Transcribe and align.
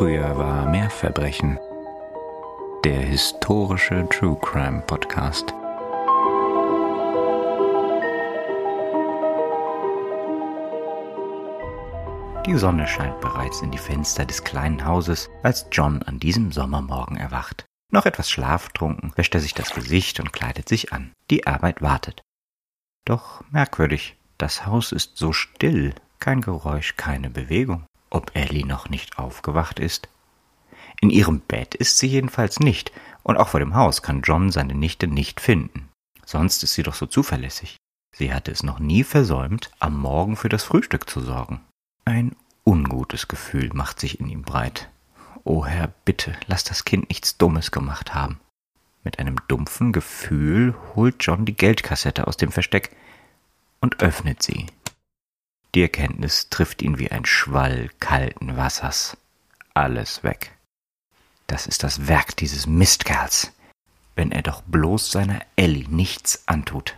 Früher 0.00 0.34
war 0.38 0.64
mehr 0.64 0.88
Verbrechen. 0.88 1.58
Der 2.84 3.00
historische 3.02 4.08
True 4.08 4.38
Crime 4.40 4.80
Podcast. 4.86 5.52
Die 12.46 12.56
Sonne 12.56 12.88
scheint 12.88 13.20
bereits 13.20 13.60
in 13.60 13.70
die 13.70 13.76
Fenster 13.76 14.24
des 14.24 14.42
kleinen 14.42 14.86
Hauses, 14.86 15.28
als 15.42 15.66
John 15.70 16.02
an 16.04 16.18
diesem 16.18 16.50
Sommermorgen 16.50 17.18
erwacht. 17.18 17.66
Noch 17.92 18.06
etwas 18.06 18.30
schlaftrunken 18.30 19.12
wäscht 19.16 19.34
er 19.34 19.42
sich 19.42 19.52
das 19.52 19.74
Gesicht 19.74 20.18
und 20.18 20.32
kleidet 20.32 20.66
sich 20.66 20.94
an. 20.94 21.12
Die 21.30 21.46
Arbeit 21.46 21.82
wartet. 21.82 22.22
Doch 23.04 23.44
merkwürdig, 23.50 24.16
das 24.38 24.64
Haus 24.64 24.92
ist 24.92 25.18
so 25.18 25.34
still, 25.34 25.94
kein 26.20 26.40
Geräusch, 26.40 26.96
keine 26.96 27.28
Bewegung. 27.28 27.84
Ob 28.10 28.34
Ellie 28.34 28.66
noch 28.66 28.88
nicht 28.88 29.18
aufgewacht 29.18 29.78
ist? 29.78 30.08
In 31.00 31.10
ihrem 31.10 31.40
Bett 31.40 31.74
ist 31.74 31.98
sie 31.98 32.08
jedenfalls 32.08 32.60
nicht, 32.60 32.92
und 33.22 33.36
auch 33.36 33.48
vor 33.48 33.60
dem 33.60 33.74
Haus 33.74 34.02
kann 34.02 34.22
John 34.22 34.50
seine 34.50 34.74
Nichte 34.74 35.06
nicht 35.06 35.40
finden. 35.40 35.88
Sonst 36.26 36.62
ist 36.62 36.74
sie 36.74 36.82
doch 36.82 36.94
so 36.94 37.06
zuverlässig. 37.06 37.76
Sie 38.14 38.34
hatte 38.34 38.50
es 38.50 38.62
noch 38.62 38.78
nie 38.80 39.04
versäumt, 39.04 39.70
am 39.78 39.98
Morgen 39.98 40.36
für 40.36 40.48
das 40.48 40.64
Frühstück 40.64 41.08
zu 41.08 41.20
sorgen. 41.20 41.60
Ein 42.04 42.34
ungutes 42.64 43.28
Gefühl 43.28 43.70
macht 43.72 44.00
sich 44.00 44.20
in 44.20 44.28
ihm 44.28 44.42
breit. 44.42 44.90
O 45.44 45.64
Herr, 45.64 45.88
bitte, 46.04 46.34
lass 46.46 46.64
das 46.64 46.84
Kind 46.84 47.08
nichts 47.08 47.38
Dummes 47.38 47.70
gemacht 47.70 48.14
haben. 48.14 48.40
Mit 49.04 49.18
einem 49.18 49.36
dumpfen 49.48 49.92
Gefühl 49.92 50.74
holt 50.94 51.16
John 51.20 51.46
die 51.46 51.56
Geldkassette 51.56 52.26
aus 52.26 52.36
dem 52.36 52.52
Versteck 52.52 52.94
und 53.80 54.00
öffnet 54.00 54.42
sie. 54.42 54.66
Die 55.74 55.82
Erkenntnis 55.82 56.48
trifft 56.50 56.82
ihn 56.82 56.98
wie 56.98 57.12
ein 57.12 57.24
Schwall 57.24 57.90
kalten 58.00 58.56
Wassers. 58.56 59.16
Alles 59.72 60.24
weg. 60.24 60.50
Das 61.46 61.68
ist 61.68 61.84
das 61.84 62.08
Werk 62.08 62.36
dieses 62.36 62.66
Mistkerls, 62.66 63.52
wenn 64.16 64.32
er 64.32 64.42
doch 64.42 64.62
bloß 64.62 65.12
seiner 65.12 65.40
Ellie 65.54 65.86
nichts 65.88 66.42
antut. 66.46 66.96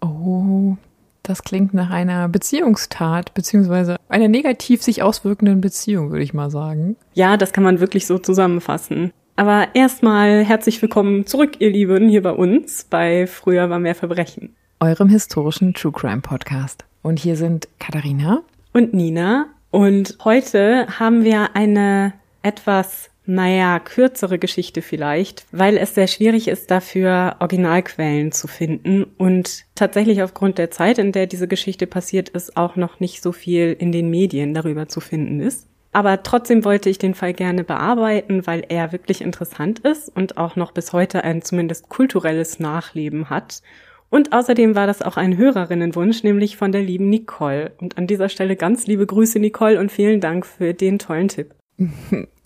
Oh, 0.00 0.76
das 1.22 1.44
klingt 1.44 1.74
nach 1.74 1.90
einer 1.90 2.28
Beziehungstat, 2.28 3.34
beziehungsweise 3.34 3.98
einer 4.08 4.28
negativ 4.28 4.82
sich 4.82 5.04
auswirkenden 5.04 5.60
Beziehung, 5.60 6.10
würde 6.10 6.24
ich 6.24 6.34
mal 6.34 6.50
sagen. 6.50 6.96
Ja, 7.14 7.36
das 7.36 7.52
kann 7.52 7.64
man 7.64 7.78
wirklich 7.78 8.06
so 8.06 8.18
zusammenfassen. 8.18 9.12
Aber 9.36 9.68
erstmal 9.74 10.44
herzlich 10.44 10.82
willkommen 10.82 11.26
zurück, 11.26 11.60
ihr 11.60 11.70
Lieben, 11.70 12.08
hier 12.08 12.22
bei 12.22 12.32
uns 12.32 12.84
bei 12.84 13.28
Früher 13.28 13.70
war 13.70 13.78
mehr 13.78 13.94
Verbrechen. 13.94 14.56
Eurem 14.80 15.08
historischen 15.08 15.72
True 15.72 15.92
Crime 15.92 16.20
Podcast. 16.20 16.84
Und 17.06 17.20
hier 17.20 17.36
sind 17.36 17.68
Katharina 17.78 18.42
und 18.72 18.92
Nina. 18.92 19.46
Und 19.70 20.18
heute 20.24 20.88
haben 20.98 21.22
wir 21.22 21.54
eine 21.54 22.14
etwas, 22.42 23.10
naja, 23.26 23.78
kürzere 23.78 24.40
Geschichte 24.40 24.82
vielleicht, 24.82 25.46
weil 25.52 25.76
es 25.76 25.94
sehr 25.94 26.08
schwierig 26.08 26.48
ist, 26.48 26.68
dafür 26.68 27.36
Originalquellen 27.38 28.32
zu 28.32 28.48
finden. 28.48 29.04
Und 29.18 29.66
tatsächlich 29.76 30.20
aufgrund 30.20 30.58
der 30.58 30.72
Zeit, 30.72 30.98
in 30.98 31.12
der 31.12 31.28
diese 31.28 31.46
Geschichte 31.46 31.86
passiert 31.86 32.28
ist, 32.30 32.56
auch 32.56 32.74
noch 32.74 32.98
nicht 32.98 33.22
so 33.22 33.30
viel 33.30 33.76
in 33.78 33.92
den 33.92 34.10
Medien 34.10 34.52
darüber 34.52 34.88
zu 34.88 34.98
finden 34.98 35.38
ist. 35.38 35.68
Aber 35.92 36.24
trotzdem 36.24 36.64
wollte 36.64 36.90
ich 36.90 36.98
den 36.98 37.14
Fall 37.14 37.34
gerne 37.34 37.62
bearbeiten, 37.62 38.48
weil 38.48 38.64
er 38.68 38.90
wirklich 38.90 39.20
interessant 39.20 39.78
ist 39.78 40.08
und 40.08 40.38
auch 40.38 40.56
noch 40.56 40.72
bis 40.72 40.92
heute 40.92 41.22
ein 41.22 41.40
zumindest 41.42 41.88
kulturelles 41.88 42.58
Nachleben 42.58 43.30
hat. 43.30 43.62
Und 44.10 44.32
außerdem 44.32 44.74
war 44.74 44.86
das 44.86 45.02
auch 45.02 45.16
ein 45.16 45.36
Hörerinnenwunsch, 45.36 46.22
nämlich 46.22 46.56
von 46.56 46.72
der 46.72 46.82
lieben 46.82 47.08
Nicole. 47.08 47.72
Und 47.78 47.98
an 47.98 48.06
dieser 48.06 48.28
Stelle 48.28 48.56
ganz 48.56 48.86
liebe 48.86 49.06
Grüße, 49.06 49.38
Nicole, 49.38 49.80
und 49.80 49.90
vielen 49.90 50.20
Dank 50.20 50.46
für 50.46 50.74
den 50.74 50.98
tollen 50.98 51.28
Tipp. 51.28 51.54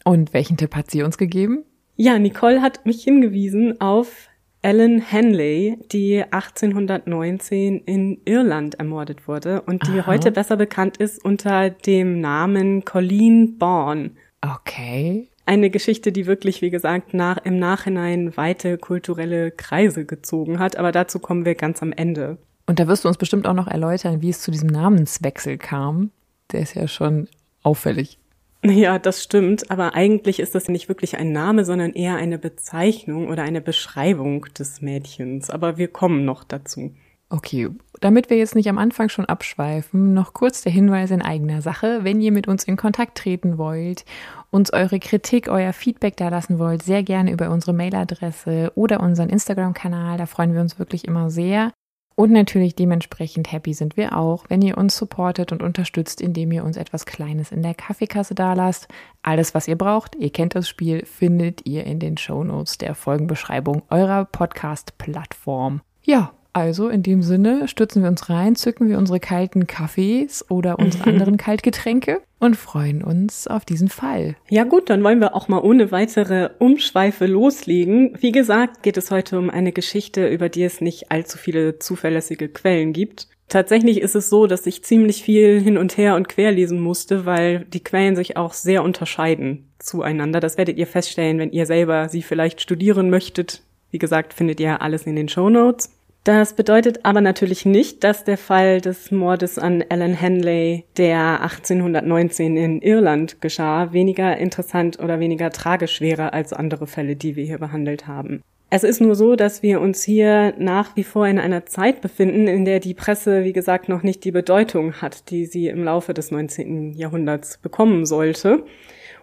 Und 0.04 0.32
welchen 0.32 0.56
Tipp 0.56 0.74
hat 0.74 0.90
sie 0.90 1.02
uns 1.02 1.18
gegeben? 1.18 1.62
Ja, 1.94 2.18
Nicole 2.18 2.62
hat 2.62 2.86
mich 2.86 3.04
hingewiesen 3.04 3.78
auf 3.82 4.28
Ellen 4.62 5.00
Henley, 5.00 5.76
die 5.92 6.22
1819 6.22 7.80
in 7.80 8.20
Irland 8.24 8.76
ermordet 8.76 9.28
wurde 9.28 9.60
und 9.62 9.86
die 9.86 10.00
Aha. 10.00 10.06
heute 10.06 10.32
besser 10.32 10.56
bekannt 10.56 10.96
ist 10.96 11.22
unter 11.22 11.68
dem 11.68 12.20
Namen 12.20 12.84
Colleen 12.86 13.58
Bourne. 13.58 14.12
Okay 14.40 15.30
eine 15.50 15.68
Geschichte, 15.68 16.12
die 16.12 16.26
wirklich, 16.26 16.62
wie 16.62 16.70
gesagt, 16.70 17.12
nach, 17.12 17.38
im 17.38 17.58
Nachhinein 17.58 18.36
weite 18.36 18.78
kulturelle 18.78 19.50
Kreise 19.50 20.04
gezogen 20.04 20.60
hat. 20.60 20.76
Aber 20.76 20.92
dazu 20.92 21.18
kommen 21.18 21.44
wir 21.44 21.56
ganz 21.56 21.82
am 21.82 21.90
Ende. 21.90 22.38
Und 22.66 22.78
da 22.78 22.86
wirst 22.86 23.04
du 23.04 23.08
uns 23.08 23.18
bestimmt 23.18 23.48
auch 23.48 23.54
noch 23.54 23.66
erläutern, 23.66 24.22
wie 24.22 24.30
es 24.30 24.42
zu 24.42 24.52
diesem 24.52 24.68
Namenswechsel 24.68 25.58
kam. 25.58 26.12
Der 26.52 26.60
ist 26.60 26.76
ja 26.76 26.86
schon 26.86 27.26
auffällig. 27.64 28.16
Ja, 28.62 29.00
das 29.00 29.24
stimmt, 29.24 29.70
aber 29.70 29.94
eigentlich 29.94 30.38
ist 30.38 30.54
das 30.54 30.68
nicht 30.68 30.88
wirklich 30.88 31.16
ein 31.16 31.32
Name, 31.32 31.64
sondern 31.64 31.94
eher 31.94 32.16
eine 32.16 32.38
Bezeichnung 32.38 33.28
oder 33.28 33.42
eine 33.42 33.60
Beschreibung 33.60 34.46
des 34.56 34.82
Mädchens. 34.82 35.50
Aber 35.50 35.78
wir 35.78 35.88
kommen 35.88 36.24
noch 36.24 36.44
dazu. 36.44 36.92
Okay, 37.32 37.70
damit 38.00 38.28
wir 38.28 38.36
jetzt 38.36 38.56
nicht 38.56 38.68
am 38.68 38.76
Anfang 38.76 39.08
schon 39.08 39.24
abschweifen, 39.24 40.14
noch 40.14 40.32
kurz 40.32 40.62
der 40.62 40.72
Hinweis 40.72 41.10
in 41.12 41.22
eigener 41.22 41.62
Sache. 41.62 42.00
Wenn 42.02 42.20
ihr 42.20 42.32
mit 42.32 42.48
uns 42.48 42.64
in 42.64 42.76
Kontakt 42.76 43.16
treten 43.16 43.56
wollt, 43.56 44.04
uns 44.50 44.72
eure 44.72 44.98
Kritik, 44.98 45.48
euer 45.48 45.72
Feedback 45.72 46.16
da 46.16 46.28
lassen 46.28 46.58
wollt, 46.58 46.82
sehr 46.82 47.02
gerne 47.02 47.32
über 47.32 47.50
unsere 47.50 47.72
Mailadresse 47.72 48.72
oder 48.74 49.00
unseren 49.00 49.28
Instagram-Kanal. 49.28 50.18
Da 50.18 50.26
freuen 50.26 50.54
wir 50.54 50.60
uns 50.60 50.78
wirklich 50.78 51.06
immer 51.06 51.30
sehr. 51.30 51.72
Und 52.16 52.32
natürlich 52.32 52.74
dementsprechend 52.74 53.50
happy 53.50 53.72
sind 53.72 53.96
wir 53.96 54.14
auch, 54.14 54.44
wenn 54.48 54.60
ihr 54.60 54.76
uns 54.76 54.94
supportet 54.94 55.52
und 55.52 55.62
unterstützt, 55.62 56.20
indem 56.20 56.52
ihr 56.52 56.64
uns 56.64 56.76
etwas 56.76 57.06
Kleines 57.06 57.50
in 57.50 57.62
der 57.62 57.74
Kaffeekasse 57.74 58.34
dalasst. 58.34 58.88
Alles, 59.22 59.54
was 59.54 59.66
ihr 59.68 59.78
braucht, 59.78 60.16
ihr 60.16 60.30
kennt 60.30 60.54
das 60.54 60.68
Spiel, 60.68 61.06
findet 61.06 61.64
ihr 61.66 61.84
in 61.84 61.98
den 61.98 62.18
Show 62.18 62.44
Notes 62.44 62.76
der 62.76 62.94
Folgenbeschreibung 62.94 63.84
eurer 63.88 64.26
Podcast-Plattform. 64.26 65.80
Ja, 66.02 66.32
also 66.52 66.88
in 66.88 67.02
dem 67.02 67.22
Sinne 67.22 67.68
stürzen 67.68 68.02
wir 68.02 68.08
uns 68.08 68.28
rein, 68.28 68.56
zücken 68.56 68.88
wir 68.88 68.98
unsere 68.98 69.20
kalten 69.20 69.66
Kaffees 69.66 70.44
oder 70.50 70.78
unsere 70.78 71.04
anderen 71.10 71.36
Kaltgetränke 71.36 72.20
und 72.38 72.56
freuen 72.56 73.02
uns 73.02 73.46
auf 73.46 73.64
diesen 73.64 73.88
Fall. 73.88 74.36
Ja 74.48 74.64
gut, 74.64 74.90
dann 74.90 75.04
wollen 75.04 75.20
wir 75.20 75.34
auch 75.34 75.48
mal 75.48 75.60
ohne 75.60 75.92
weitere 75.92 76.50
Umschweife 76.58 77.26
loslegen. 77.26 78.16
Wie 78.20 78.32
gesagt, 78.32 78.82
geht 78.82 78.96
es 78.96 79.10
heute 79.10 79.38
um 79.38 79.50
eine 79.50 79.72
Geschichte, 79.72 80.26
über 80.28 80.48
die 80.48 80.64
es 80.64 80.80
nicht 80.80 81.10
allzu 81.10 81.38
viele 81.38 81.78
zuverlässige 81.78 82.48
Quellen 82.48 82.92
gibt. 82.92 83.28
Tatsächlich 83.48 84.00
ist 84.00 84.14
es 84.14 84.30
so, 84.30 84.46
dass 84.46 84.64
ich 84.66 84.84
ziemlich 84.84 85.24
viel 85.24 85.60
hin 85.60 85.76
und 85.76 85.96
her 85.96 86.14
und 86.14 86.28
quer 86.28 86.52
lesen 86.52 86.78
musste, 86.80 87.26
weil 87.26 87.64
die 87.64 87.82
Quellen 87.82 88.14
sich 88.14 88.36
auch 88.36 88.52
sehr 88.52 88.84
unterscheiden 88.84 89.68
zueinander. 89.80 90.38
Das 90.38 90.56
werdet 90.56 90.78
ihr 90.78 90.86
feststellen, 90.86 91.38
wenn 91.40 91.50
ihr 91.50 91.66
selber 91.66 92.08
sie 92.08 92.22
vielleicht 92.22 92.60
studieren 92.60 93.10
möchtet. 93.10 93.62
Wie 93.90 93.98
gesagt, 93.98 94.34
findet 94.34 94.60
ihr 94.60 94.80
alles 94.82 95.04
in 95.04 95.16
den 95.16 95.28
Show 95.28 95.50
Notes. 95.50 95.90
Das 96.24 96.52
bedeutet 96.52 97.06
aber 97.06 97.22
natürlich 97.22 97.64
nicht, 97.64 98.04
dass 98.04 98.24
der 98.24 98.36
Fall 98.36 98.82
des 98.82 99.10
Mordes 99.10 99.58
an 99.58 99.82
Alan 99.88 100.12
Henley, 100.12 100.84
der 100.98 101.40
1819 101.40 102.58
in 102.58 102.82
Irland 102.82 103.40
geschah, 103.40 103.94
weniger 103.94 104.36
interessant 104.36 104.98
oder 105.00 105.18
weniger 105.18 105.50
tragisch 105.50 106.02
wäre 106.02 106.34
als 106.34 106.52
andere 106.52 106.86
Fälle, 106.86 107.16
die 107.16 107.36
wir 107.36 107.44
hier 107.44 107.58
behandelt 107.58 108.06
haben. 108.06 108.42
Es 108.72 108.84
ist 108.84 109.00
nur 109.00 109.16
so, 109.16 109.34
dass 109.34 109.62
wir 109.64 109.80
uns 109.80 110.04
hier 110.04 110.54
nach 110.58 110.94
wie 110.94 111.04
vor 111.04 111.26
in 111.26 111.40
einer 111.40 111.66
Zeit 111.66 112.02
befinden, 112.02 112.46
in 112.46 112.64
der 112.64 112.80
die 112.80 112.94
Presse, 112.94 113.42
wie 113.42 113.52
gesagt, 113.52 113.88
noch 113.88 114.02
nicht 114.04 114.22
die 114.22 114.30
Bedeutung 114.30 114.92
hat, 115.00 115.30
die 115.30 115.46
sie 115.46 115.68
im 115.68 115.82
Laufe 115.82 116.14
des 116.14 116.30
19. 116.30 116.92
Jahrhunderts 116.92 117.58
bekommen 117.58 118.06
sollte. 118.06 118.62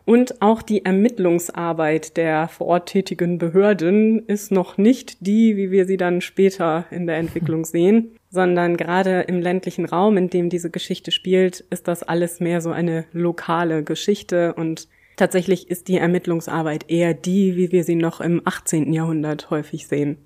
Und 0.07 0.41
auch 0.41 0.62
die 0.62 0.85
Ermittlungsarbeit 0.85 2.16
der 2.16 2.47
vor 2.47 2.68
Ort 2.68 2.88
tätigen 2.88 3.40
Behörden 3.40 4.25
ist 4.25 4.53
noch 4.53 4.78
nicht 4.78 5.18
die, 5.19 5.57
wie 5.57 5.69
wir 5.69 5.85
sie 5.85 5.97
dann 5.97 6.22
später 6.22 6.85
in 6.91 7.07
der 7.07 7.18
Entwicklung 7.18 7.66
sehen, 7.66 8.16
sondern 8.29 8.78
gerade 8.78 9.23
im 9.23 9.41
ländlichen 9.41 9.84
Raum, 9.84 10.16
in 10.16 10.29
dem 10.29 10.50
diese 10.50 10.69
Geschichte 10.69 11.12
spielt, 11.12 11.59
ist 11.72 11.90
das 11.90 12.03
alles 12.03 12.40
mehr 12.40 12.62
so 12.62 12.69
eine 12.69 13.03
lokale 13.12 13.84
Geschichte 13.84 14.53
und 14.53 14.87
tatsächlich 15.17 15.70
ist 15.70 15.90
die 15.90 15.97
Ermittlungsarbeit 15.97 16.90
eher 16.90 17.14
die, 17.14 17.58
wie 17.58 17.73
wir 17.73 17.84
sie 17.84 17.96
noch 17.96 18.22
im 18.22 18.41
18. 18.46 18.93
Jahrhundert 18.93 19.49
häufig 19.49 19.87
sehen. 19.87 20.20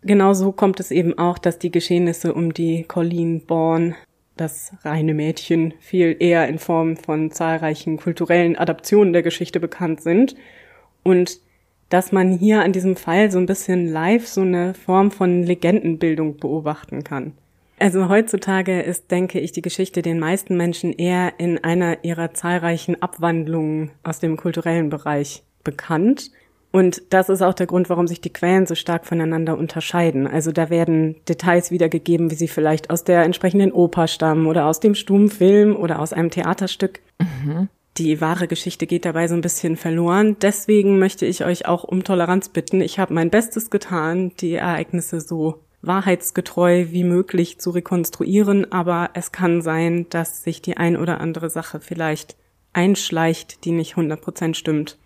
Genauso 0.00 0.52
kommt 0.52 0.80
es 0.80 0.90
eben 0.90 1.18
auch, 1.18 1.36
dass 1.36 1.58
die 1.58 1.70
Geschehnisse 1.70 2.32
um 2.32 2.54
die 2.54 2.84
Colleen 2.84 3.44
Bourne 3.44 3.94
das 4.36 4.72
reine 4.82 5.14
Mädchen 5.14 5.74
viel 5.80 6.16
eher 6.18 6.48
in 6.48 6.58
Form 6.58 6.96
von 6.96 7.30
zahlreichen 7.30 7.96
kulturellen 7.96 8.56
Adaptionen 8.56 9.12
der 9.12 9.22
Geschichte 9.22 9.60
bekannt 9.60 10.00
sind 10.00 10.34
und 11.02 11.40
dass 11.88 12.10
man 12.10 12.30
hier 12.38 12.62
an 12.62 12.72
diesem 12.72 12.96
Fall 12.96 13.30
so 13.30 13.38
ein 13.38 13.46
bisschen 13.46 13.86
live 13.86 14.26
so 14.26 14.40
eine 14.40 14.72
Form 14.72 15.10
von 15.10 15.42
Legendenbildung 15.42 16.38
beobachten 16.38 17.04
kann. 17.04 17.34
Also 17.78 18.08
heutzutage 18.08 18.80
ist, 18.80 19.10
denke 19.10 19.40
ich, 19.40 19.52
die 19.52 19.60
Geschichte 19.60 20.02
den 20.02 20.18
meisten 20.18 20.56
Menschen 20.56 20.92
eher 20.92 21.34
in 21.38 21.62
einer 21.62 22.04
ihrer 22.04 22.32
zahlreichen 22.32 23.02
Abwandlungen 23.02 23.90
aus 24.04 24.20
dem 24.20 24.36
kulturellen 24.36 24.88
Bereich 24.88 25.42
bekannt. 25.64 26.30
Und 26.72 27.02
das 27.10 27.28
ist 27.28 27.42
auch 27.42 27.52
der 27.52 27.66
Grund, 27.66 27.90
warum 27.90 28.08
sich 28.08 28.22
die 28.22 28.32
Quellen 28.32 28.66
so 28.66 28.74
stark 28.74 29.06
voneinander 29.06 29.58
unterscheiden. 29.58 30.26
Also 30.26 30.52
da 30.52 30.70
werden 30.70 31.16
Details 31.28 31.70
wiedergegeben, 31.70 32.30
wie 32.30 32.34
sie 32.34 32.48
vielleicht 32.48 32.88
aus 32.88 33.04
der 33.04 33.22
entsprechenden 33.24 33.72
Oper 33.72 34.08
stammen 34.08 34.46
oder 34.46 34.66
aus 34.66 34.80
dem 34.80 34.94
Stummfilm 34.94 35.76
oder 35.76 36.00
aus 36.00 36.14
einem 36.14 36.30
Theaterstück. 36.30 37.00
Mhm. 37.18 37.68
Die 37.98 38.22
wahre 38.22 38.48
Geschichte 38.48 38.86
geht 38.86 39.04
dabei 39.04 39.28
so 39.28 39.34
ein 39.34 39.42
bisschen 39.42 39.76
verloren. 39.76 40.36
Deswegen 40.40 40.98
möchte 40.98 41.26
ich 41.26 41.44
euch 41.44 41.66
auch 41.66 41.84
um 41.84 42.04
Toleranz 42.04 42.48
bitten. 42.48 42.80
Ich 42.80 42.98
habe 42.98 43.12
mein 43.12 43.28
Bestes 43.28 43.68
getan, 43.68 44.32
die 44.40 44.54
Ereignisse 44.54 45.20
so 45.20 45.60
wahrheitsgetreu 45.82 46.86
wie 46.90 47.04
möglich 47.04 47.58
zu 47.58 47.70
rekonstruieren, 47.70 48.70
aber 48.72 49.10
es 49.12 49.30
kann 49.30 49.60
sein, 49.60 50.06
dass 50.08 50.42
sich 50.42 50.62
die 50.62 50.76
ein 50.78 50.96
oder 50.96 51.20
andere 51.20 51.50
Sache 51.50 51.80
vielleicht 51.80 52.36
einschleicht, 52.72 53.64
die 53.64 53.72
nicht 53.72 53.96
100% 53.96 54.54
stimmt. 54.54 54.96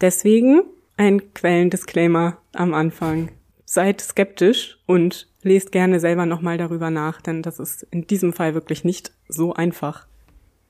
Deswegen 0.00 0.62
ein 1.00 1.32
Quellendisclaimer 1.32 2.36
am 2.52 2.74
Anfang. 2.74 3.30
Seid 3.64 4.02
skeptisch 4.02 4.78
und 4.84 5.28
lest 5.42 5.72
gerne 5.72 5.98
selber 5.98 6.26
nochmal 6.26 6.58
darüber 6.58 6.90
nach, 6.90 7.22
denn 7.22 7.40
das 7.40 7.58
ist 7.58 7.86
in 7.90 8.06
diesem 8.06 8.34
Fall 8.34 8.52
wirklich 8.52 8.84
nicht 8.84 9.10
so 9.26 9.54
einfach. 9.54 10.06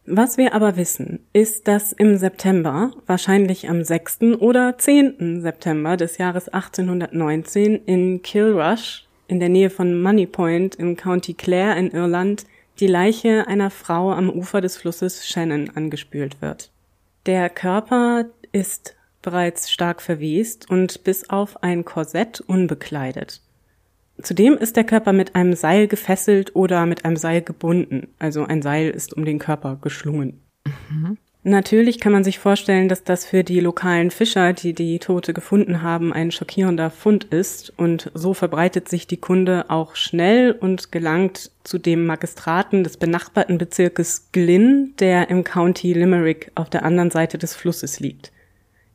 Was 0.06 0.38
wir 0.38 0.54
aber 0.54 0.76
wissen, 0.76 1.26
ist, 1.32 1.66
dass 1.66 1.92
im 1.92 2.16
September, 2.16 2.92
wahrscheinlich 3.06 3.68
am 3.68 3.82
6. 3.82 4.20
oder 4.38 4.78
10. 4.78 5.40
September 5.42 5.96
des 5.96 6.16
Jahres 6.18 6.48
1819 6.48 7.74
in 7.86 8.22
Kilrush 8.22 9.06
in 9.26 9.40
der 9.40 9.48
Nähe 9.48 9.68
von 9.68 10.00
Moneypoint 10.00 10.76
im 10.76 10.96
County 10.96 11.34
Clare 11.34 11.76
in 11.76 11.90
Irland 11.90 12.44
die 12.78 12.86
Leiche 12.86 13.48
einer 13.48 13.70
Frau 13.70 14.12
am 14.12 14.30
Ufer 14.30 14.60
des 14.60 14.76
Flusses 14.76 15.26
Shannon 15.26 15.70
angespült 15.74 16.40
wird. 16.40 16.70
Der 17.26 17.50
Körper 17.50 18.26
ist 18.52 18.94
bereits 19.22 19.70
stark 19.70 20.02
verwest 20.02 20.70
und 20.70 21.04
bis 21.04 21.30
auf 21.30 21.62
ein 21.62 21.84
Korsett 21.84 22.40
unbekleidet. 22.40 23.42
Zudem 24.22 24.56
ist 24.56 24.76
der 24.76 24.84
Körper 24.84 25.12
mit 25.12 25.34
einem 25.34 25.54
Seil 25.54 25.88
gefesselt 25.88 26.54
oder 26.54 26.84
mit 26.86 27.04
einem 27.04 27.16
Seil 27.16 27.42
gebunden, 27.42 28.08
also 28.18 28.44
ein 28.44 28.62
Seil 28.62 28.90
ist 28.90 29.14
um 29.14 29.24
den 29.24 29.38
Körper 29.38 29.78
geschlungen. 29.80 30.42
Mhm. 30.90 31.16
Natürlich 31.42 32.00
kann 32.00 32.12
man 32.12 32.22
sich 32.22 32.38
vorstellen, 32.38 32.90
dass 32.90 33.02
das 33.02 33.24
für 33.24 33.44
die 33.44 33.60
lokalen 33.60 34.10
Fischer, 34.10 34.52
die 34.52 34.74
die 34.74 34.98
Tote 34.98 35.32
gefunden 35.32 35.80
haben, 35.80 36.12
ein 36.12 36.30
schockierender 36.32 36.90
Fund 36.90 37.24
ist 37.24 37.72
und 37.78 38.10
so 38.12 38.34
verbreitet 38.34 38.90
sich 38.90 39.06
die 39.06 39.16
Kunde 39.16 39.70
auch 39.70 39.96
schnell 39.96 40.52
und 40.52 40.92
gelangt 40.92 41.50
zu 41.64 41.78
dem 41.78 42.04
Magistraten 42.04 42.84
des 42.84 42.98
benachbarten 42.98 43.56
Bezirkes 43.56 44.28
Glynn, 44.32 44.92
der 44.98 45.30
im 45.30 45.42
County 45.42 45.94
Limerick 45.94 46.52
auf 46.56 46.68
der 46.68 46.84
anderen 46.84 47.10
Seite 47.10 47.38
des 47.38 47.56
Flusses 47.56 48.00
liegt. 48.00 48.32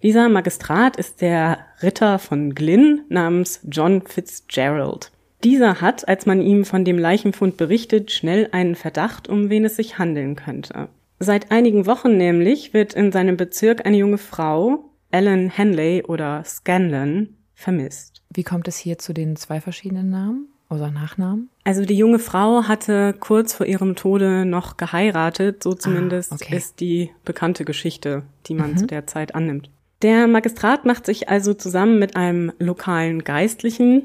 Dieser 0.06 0.30
Magistrat 0.30 0.98
ist 0.98 1.22
der 1.22 1.58
Ritter 1.82 2.20
von 2.20 2.54
Glynn 2.54 3.02
namens 3.10 3.60
John 3.68 4.04
Fitzgerald. 4.04 5.12
Dieser 5.44 5.82
hat, 5.82 6.08
als 6.08 6.28
man 6.28 6.44
ihm 6.44 6.64
von 6.64 6.86
dem 6.86 7.00
Leichenfund 7.00 7.58
berichtet, 7.58 8.12
schnell 8.12 8.48
einen 8.52 8.76
Verdacht, 8.76 9.28
um 9.28 9.50
wen 9.50 9.66
es 9.66 9.78
sich 9.78 9.98
handeln 9.98 10.36
könnte. 10.36 10.90
Seit 11.18 11.50
einigen 11.50 11.88
Wochen 11.88 12.18
nämlich 12.18 12.72
wird 12.72 12.94
in 12.94 13.12
seinem 13.12 13.36
Bezirk 13.36 13.88
eine 13.88 13.98
junge 13.98 14.20
Frau, 14.20 14.92
Ellen 15.10 15.50
Henley 15.50 16.04
oder 16.04 16.44
Scanlon, 16.46 17.30
vermisst. 17.56 18.22
Wie 18.32 18.44
kommt 18.44 18.68
es 18.68 18.78
hier 18.78 19.00
zu 19.00 19.12
den 19.12 19.36
zwei 19.36 19.60
verschiedenen 19.60 20.12
Namen 20.12 20.50
oder 20.70 20.92
Nachnamen? 20.92 21.50
Also 21.64 21.84
die 21.84 21.98
junge 21.98 22.20
Frau 22.20 22.66
hatte 22.68 23.16
kurz 23.20 23.56
vor 23.56 23.66
ihrem 23.66 23.96
Tode 23.96 24.46
noch 24.46 24.78
geheiratet, 24.78 25.64
so 25.64 25.72
ah, 25.72 25.80
zumindest 25.80 26.32
ah, 26.32 26.36
okay. 26.36 26.58
ist 26.58 26.80
die 26.80 27.10
bekannte 27.24 27.66
Geschichte, 27.66 28.22
die 28.46 28.54
man 28.54 28.74
mhm. 28.74 28.78
zu 28.78 28.86
der 28.86 29.08
Zeit 29.08 29.34
annimmt. 29.34 29.72
Der 30.02 30.28
Magistrat 30.28 30.86
macht 30.86 31.06
sich 31.06 31.30
also 31.30 31.54
zusammen 31.54 32.00
mit 32.00 32.16
einem 32.16 32.52
lokalen 32.60 33.24
Geistlichen, 33.24 34.04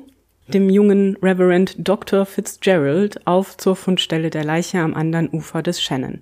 dem 0.48 0.68
jungen 0.70 1.16
Reverend 1.22 1.76
Dr. 1.78 2.26
Fitzgerald, 2.26 3.26
auf 3.26 3.56
zur 3.56 3.76
Fundstelle 3.76 4.30
der 4.30 4.44
Leiche 4.44 4.78
am 4.78 4.94
anderen 4.94 5.28
Ufer 5.30 5.62
des 5.62 5.82
Shannon. 5.82 6.20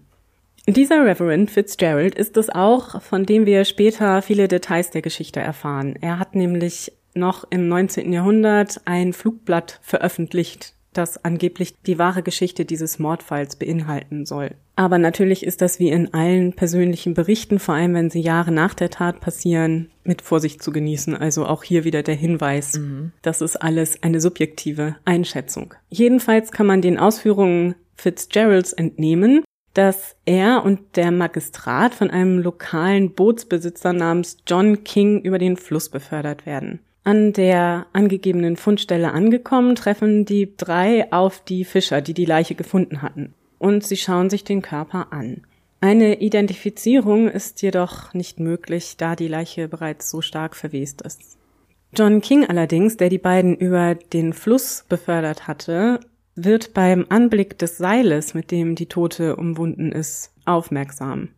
Dieser 0.66 1.04
Reverend 1.04 1.50
Fitzgerald 1.50 2.14
ist 2.14 2.36
es 2.36 2.50
auch, 2.50 3.00
von 3.00 3.24
dem 3.24 3.46
wir 3.46 3.64
später 3.64 4.20
viele 4.20 4.48
Details 4.48 4.90
der 4.90 5.00
Geschichte 5.00 5.40
erfahren. 5.40 5.96
Er 6.00 6.18
hat 6.18 6.34
nämlich 6.34 6.92
noch 7.14 7.44
im 7.50 7.68
19. 7.68 8.12
Jahrhundert 8.12 8.82
ein 8.84 9.14
Flugblatt 9.14 9.80
veröffentlicht, 9.82 10.74
das 10.92 11.24
angeblich 11.24 11.74
die 11.86 11.98
wahre 11.98 12.22
Geschichte 12.22 12.64
dieses 12.66 12.98
Mordfalls 12.98 13.56
beinhalten 13.56 14.26
soll. 14.26 14.50
Aber 14.78 14.98
natürlich 14.98 15.44
ist 15.44 15.60
das 15.60 15.80
wie 15.80 15.88
in 15.88 16.14
allen 16.14 16.52
persönlichen 16.52 17.12
Berichten, 17.12 17.58
vor 17.58 17.74
allem 17.74 17.94
wenn 17.94 18.10
sie 18.10 18.20
Jahre 18.20 18.52
nach 18.52 18.74
der 18.74 18.90
Tat 18.90 19.18
passieren, 19.18 19.90
mit 20.04 20.22
Vorsicht 20.22 20.62
zu 20.62 20.70
genießen. 20.70 21.16
Also 21.16 21.46
auch 21.46 21.64
hier 21.64 21.82
wieder 21.82 22.04
der 22.04 22.14
Hinweis, 22.14 22.78
mhm. 22.78 23.10
das 23.22 23.40
ist 23.40 23.56
alles 23.56 24.00
eine 24.04 24.20
subjektive 24.20 24.94
Einschätzung. 25.04 25.74
Jedenfalls 25.88 26.52
kann 26.52 26.66
man 26.66 26.80
den 26.80 26.96
Ausführungen 26.96 27.74
Fitzgeralds 27.96 28.72
entnehmen, 28.72 29.42
dass 29.74 30.14
er 30.26 30.64
und 30.64 30.94
der 30.94 31.10
Magistrat 31.10 31.92
von 31.92 32.10
einem 32.10 32.38
lokalen 32.38 33.14
Bootsbesitzer 33.14 33.92
namens 33.92 34.36
John 34.46 34.84
King 34.84 35.20
über 35.22 35.38
den 35.38 35.56
Fluss 35.56 35.88
befördert 35.88 36.46
werden. 36.46 36.78
An 37.02 37.32
der 37.32 37.86
angegebenen 37.92 38.56
Fundstelle 38.56 39.10
angekommen, 39.10 39.74
treffen 39.74 40.24
die 40.24 40.54
drei 40.56 41.12
auf 41.12 41.42
die 41.42 41.64
Fischer, 41.64 42.00
die 42.00 42.14
die 42.14 42.26
Leiche 42.26 42.54
gefunden 42.54 43.02
hatten. 43.02 43.34
Und 43.58 43.84
sie 43.84 43.96
schauen 43.96 44.30
sich 44.30 44.44
den 44.44 44.62
Körper 44.62 45.08
an. 45.10 45.42
Eine 45.80 46.20
Identifizierung 46.20 47.28
ist 47.28 47.62
jedoch 47.62 48.12
nicht 48.12 48.40
möglich, 48.40 48.96
da 48.96 49.14
die 49.14 49.28
Leiche 49.28 49.68
bereits 49.68 50.10
so 50.10 50.20
stark 50.20 50.56
verwest 50.56 51.02
ist. 51.02 51.38
John 51.96 52.20
King 52.20 52.46
allerdings, 52.46 52.96
der 52.96 53.08
die 53.08 53.18
beiden 53.18 53.56
über 53.56 53.94
den 53.94 54.32
Fluss 54.32 54.84
befördert 54.88 55.46
hatte, 55.46 56.00
wird 56.34 56.74
beim 56.74 57.06
Anblick 57.08 57.58
des 57.58 57.78
Seiles, 57.78 58.34
mit 58.34 58.50
dem 58.50 58.74
die 58.74 58.86
Tote 58.86 59.36
umwunden 59.36 59.92
ist, 59.92 60.32
aufmerksam. 60.44 61.28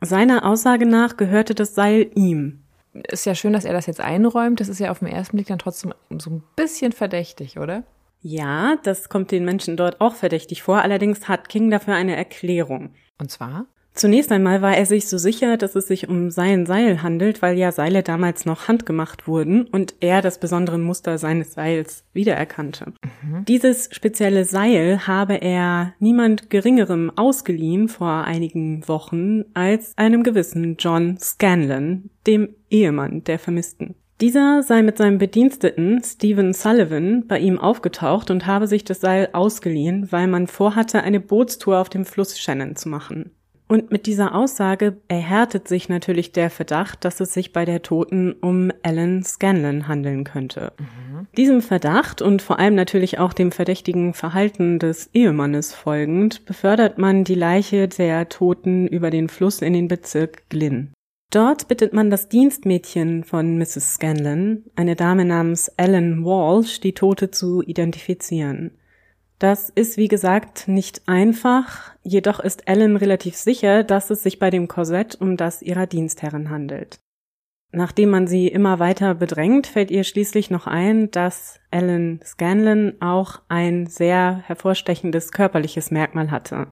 Seiner 0.00 0.44
Aussage 0.46 0.86
nach 0.86 1.16
gehörte 1.16 1.54
das 1.54 1.74
Seil 1.74 2.10
ihm. 2.14 2.60
Ist 2.92 3.26
ja 3.26 3.34
schön, 3.34 3.52
dass 3.52 3.64
er 3.64 3.72
das 3.72 3.86
jetzt 3.86 4.00
einräumt. 4.00 4.60
Das 4.60 4.68
ist 4.68 4.80
ja 4.80 4.90
auf 4.90 4.98
den 4.98 5.08
ersten 5.08 5.36
Blick 5.36 5.46
dann 5.46 5.58
trotzdem 5.58 5.94
so 6.18 6.30
ein 6.30 6.42
bisschen 6.56 6.92
verdächtig, 6.92 7.58
oder? 7.58 7.84
Ja, 8.22 8.76
das 8.82 9.08
kommt 9.08 9.30
den 9.30 9.44
Menschen 9.44 9.76
dort 9.76 10.00
auch 10.00 10.14
verdächtig 10.14 10.62
vor. 10.62 10.82
Allerdings 10.82 11.28
hat 11.28 11.48
King 11.48 11.70
dafür 11.70 11.94
eine 11.94 12.16
Erklärung. 12.16 12.90
Und 13.18 13.30
zwar? 13.30 13.66
Zunächst 13.92 14.30
einmal 14.30 14.62
war 14.62 14.76
er 14.76 14.86
sich 14.86 15.08
so 15.08 15.18
sicher, 15.18 15.56
dass 15.56 15.74
es 15.74 15.88
sich 15.88 16.08
um 16.08 16.30
sein 16.30 16.64
Seil 16.64 17.02
handelt, 17.02 17.42
weil 17.42 17.58
ja 17.58 17.72
Seile 17.72 18.02
damals 18.02 18.46
noch 18.46 18.68
handgemacht 18.68 19.26
wurden 19.26 19.64
und 19.64 19.94
er 20.00 20.22
das 20.22 20.38
besondere 20.38 20.78
Muster 20.78 21.18
seines 21.18 21.54
Seils 21.54 22.04
wiedererkannte. 22.12 22.92
Mhm. 23.22 23.44
Dieses 23.46 23.88
spezielle 23.92 24.44
Seil 24.44 25.06
habe 25.06 25.34
er 25.34 25.92
niemand 25.98 26.50
Geringerem 26.50 27.10
ausgeliehen 27.16 27.88
vor 27.88 28.24
einigen 28.24 28.86
Wochen 28.86 29.44
als 29.54 29.98
einem 29.98 30.22
gewissen 30.22 30.76
John 30.78 31.18
Scanlon, 31.18 32.10
dem 32.26 32.54
Ehemann 32.70 33.24
der 33.24 33.40
Vermissten. 33.40 33.96
Dieser 34.20 34.62
sei 34.62 34.82
mit 34.82 34.98
seinem 34.98 35.16
Bediensteten 35.16 36.02
Stephen 36.04 36.52
Sullivan 36.52 37.26
bei 37.26 37.38
ihm 37.38 37.58
aufgetaucht 37.58 38.30
und 38.30 38.46
habe 38.46 38.66
sich 38.66 38.84
das 38.84 39.00
Seil 39.00 39.30
ausgeliehen, 39.32 40.12
weil 40.12 40.26
man 40.26 40.46
vorhatte, 40.46 41.02
eine 41.02 41.20
Bootstour 41.20 41.78
auf 41.78 41.88
dem 41.88 42.04
Fluss 42.04 42.38
Shannon 42.38 42.76
zu 42.76 42.90
machen. 42.90 43.30
Und 43.66 43.92
mit 43.92 44.06
dieser 44.06 44.34
Aussage 44.34 44.96
erhärtet 45.06 45.68
sich 45.68 45.88
natürlich 45.88 46.32
der 46.32 46.50
Verdacht, 46.50 47.04
dass 47.04 47.20
es 47.20 47.32
sich 47.32 47.52
bei 47.52 47.64
der 47.64 47.82
Toten 47.82 48.32
um 48.32 48.72
Ellen 48.82 49.22
Scanlon 49.22 49.86
handeln 49.86 50.24
könnte. 50.24 50.72
Mhm. 50.78 51.28
Diesem 51.36 51.62
Verdacht 51.62 52.20
und 52.20 52.42
vor 52.42 52.58
allem 52.58 52.74
natürlich 52.74 53.20
auch 53.20 53.32
dem 53.32 53.52
verdächtigen 53.52 54.12
Verhalten 54.12 54.80
des 54.80 55.08
Ehemannes 55.14 55.72
folgend 55.72 56.44
befördert 56.46 56.98
man 56.98 57.22
die 57.22 57.36
Leiche 57.36 57.86
der 57.86 58.28
Toten 58.28 58.88
über 58.88 59.10
den 59.10 59.28
Fluss 59.28 59.62
in 59.62 59.72
den 59.72 59.86
Bezirk 59.86 60.50
Glynn. 60.50 60.92
Dort 61.30 61.68
bittet 61.68 61.92
man 61.92 62.10
das 62.10 62.28
Dienstmädchen 62.28 63.22
von 63.22 63.56
Mrs. 63.56 63.94
Scanlon, 63.94 64.64
eine 64.74 64.96
Dame 64.96 65.24
namens 65.24 65.68
Ellen 65.76 66.24
Walsh, 66.24 66.80
die 66.80 66.92
Tote 66.92 67.30
zu 67.30 67.62
identifizieren. 67.62 68.72
Das 69.38 69.70
ist, 69.70 69.96
wie 69.96 70.08
gesagt, 70.08 70.66
nicht 70.66 71.02
einfach, 71.06 71.92
jedoch 72.02 72.40
ist 72.40 72.66
Ellen 72.66 72.96
relativ 72.96 73.36
sicher, 73.36 73.84
dass 73.84 74.10
es 74.10 74.24
sich 74.24 74.40
bei 74.40 74.50
dem 74.50 74.66
Korsett 74.66 75.18
um 75.20 75.36
das 75.36 75.62
ihrer 75.62 75.86
Dienstherrin 75.86 76.50
handelt. 76.50 76.98
Nachdem 77.72 78.10
man 78.10 78.26
sie 78.26 78.48
immer 78.48 78.80
weiter 78.80 79.14
bedrängt, 79.14 79.68
fällt 79.68 79.92
ihr 79.92 80.02
schließlich 80.02 80.50
noch 80.50 80.66
ein, 80.66 81.12
dass 81.12 81.60
Ellen 81.70 82.20
Scanlon 82.24 83.00
auch 83.00 83.40
ein 83.48 83.86
sehr 83.86 84.42
hervorstechendes 84.44 85.30
körperliches 85.30 85.92
Merkmal 85.92 86.32
hatte. 86.32 86.66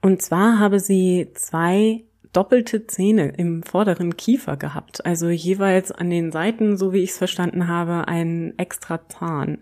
Und 0.00 0.22
zwar 0.22 0.58
habe 0.58 0.80
sie 0.80 1.28
zwei 1.34 2.04
doppelte 2.32 2.86
Zähne 2.86 3.34
im 3.36 3.62
vorderen 3.62 4.16
Kiefer 4.16 4.56
gehabt, 4.56 5.04
also 5.04 5.28
jeweils 5.28 5.92
an 5.92 6.10
den 6.10 6.32
Seiten, 6.32 6.76
so 6.76 6.92
wie 6.92 7.02
ich 7.02 7.10
es 7.10 7.18
verstanden 7.18 7.68
habe, 7.68 8.08
einen 8.08 8.58
extra 8.58 9.08
Zahn. 9.08 9.58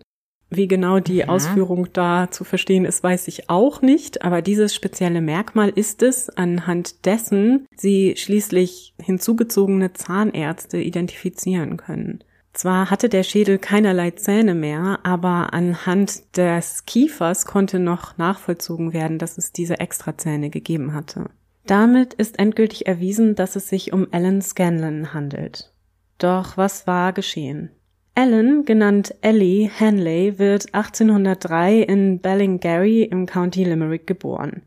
Wie 0.51 0.67
genau 0.67 0.99
die 0.99 1.17
ja. 1.17 1.29
Ausführung 1.29 1.89
da 1.93 2.31
zu 2.31 2.43
verstehen 2.43 2.87
ist, 2.87 3.03
weiß 3.03 3.29
ich 3.29 3.51
auch 3.51 3.83
nicht, 3.83 4.23
aber 4.23 4.41
dieses 4.41 4.75
spezielle 4.75 5.21
Merkmal 5.21 5.69
ist 5.69 6.03
es, 6.03 6.31
anhand 6.31 7.05
dessen 7.05 7.67
sie 7.77 8.15
schließlich 8.17 8.95
hinzugezogene 9.03 9.93
Zahnärzte 9.93 10.79
identifizieren 10.79 11.77
können. 11.77 12.25
Zwar 12.55 12.91
hatte 12.91 13.11
der 13.11 13.25
Schädel 13.25 13.59
keinerlei 13.59 14.11
Zähne 14.13 14.55
mehr, 14.55 15.01
aber 15.03 15.53
anhand 15.53 16.37
des 16.37 16.87
Kiefers 16.87 17.45
konnte 17.45 17.79
noch 17.79 18.17
nachvollzogen 18.17 18.95
werden, 18.95 19.19
dass 19.19 19.37
es 19.39 19.53
diese 19.53 19.79
Extrazähne 19.79 20.49
gegeben 20.49 20.95
hatte. 20.95 21.27
Damit 21.69 22.15
ist 22.15 22.39
endgültig 22.39 22.87
erwiesen, 22.87 23.35
dass 23.35 23.55
es 23.55 23.69
sich 23.69 23.93
um 23.93 24.09
Ellen 24.11 24.41
Scanlon 24.41 25.13
handelt. 25.13 25.71
Doch 26.17 26.57
was 26.57 26.87
war 26.87 27.13
geschehen? 27.13 27.71
Ellen, 28.15 28.65
genannt 28.65 29.15
Ellie 29.21 29.69
Hanley, 29.69 30.39
wird 30.39 30.73
1803 30.73 31.81
in 31.81 32.21
Ballingarry 32.21 33.03
im 33.03 33.27
County 33.27 33.65
Limerick 33.65 34.07
geboren. 34.07 34.63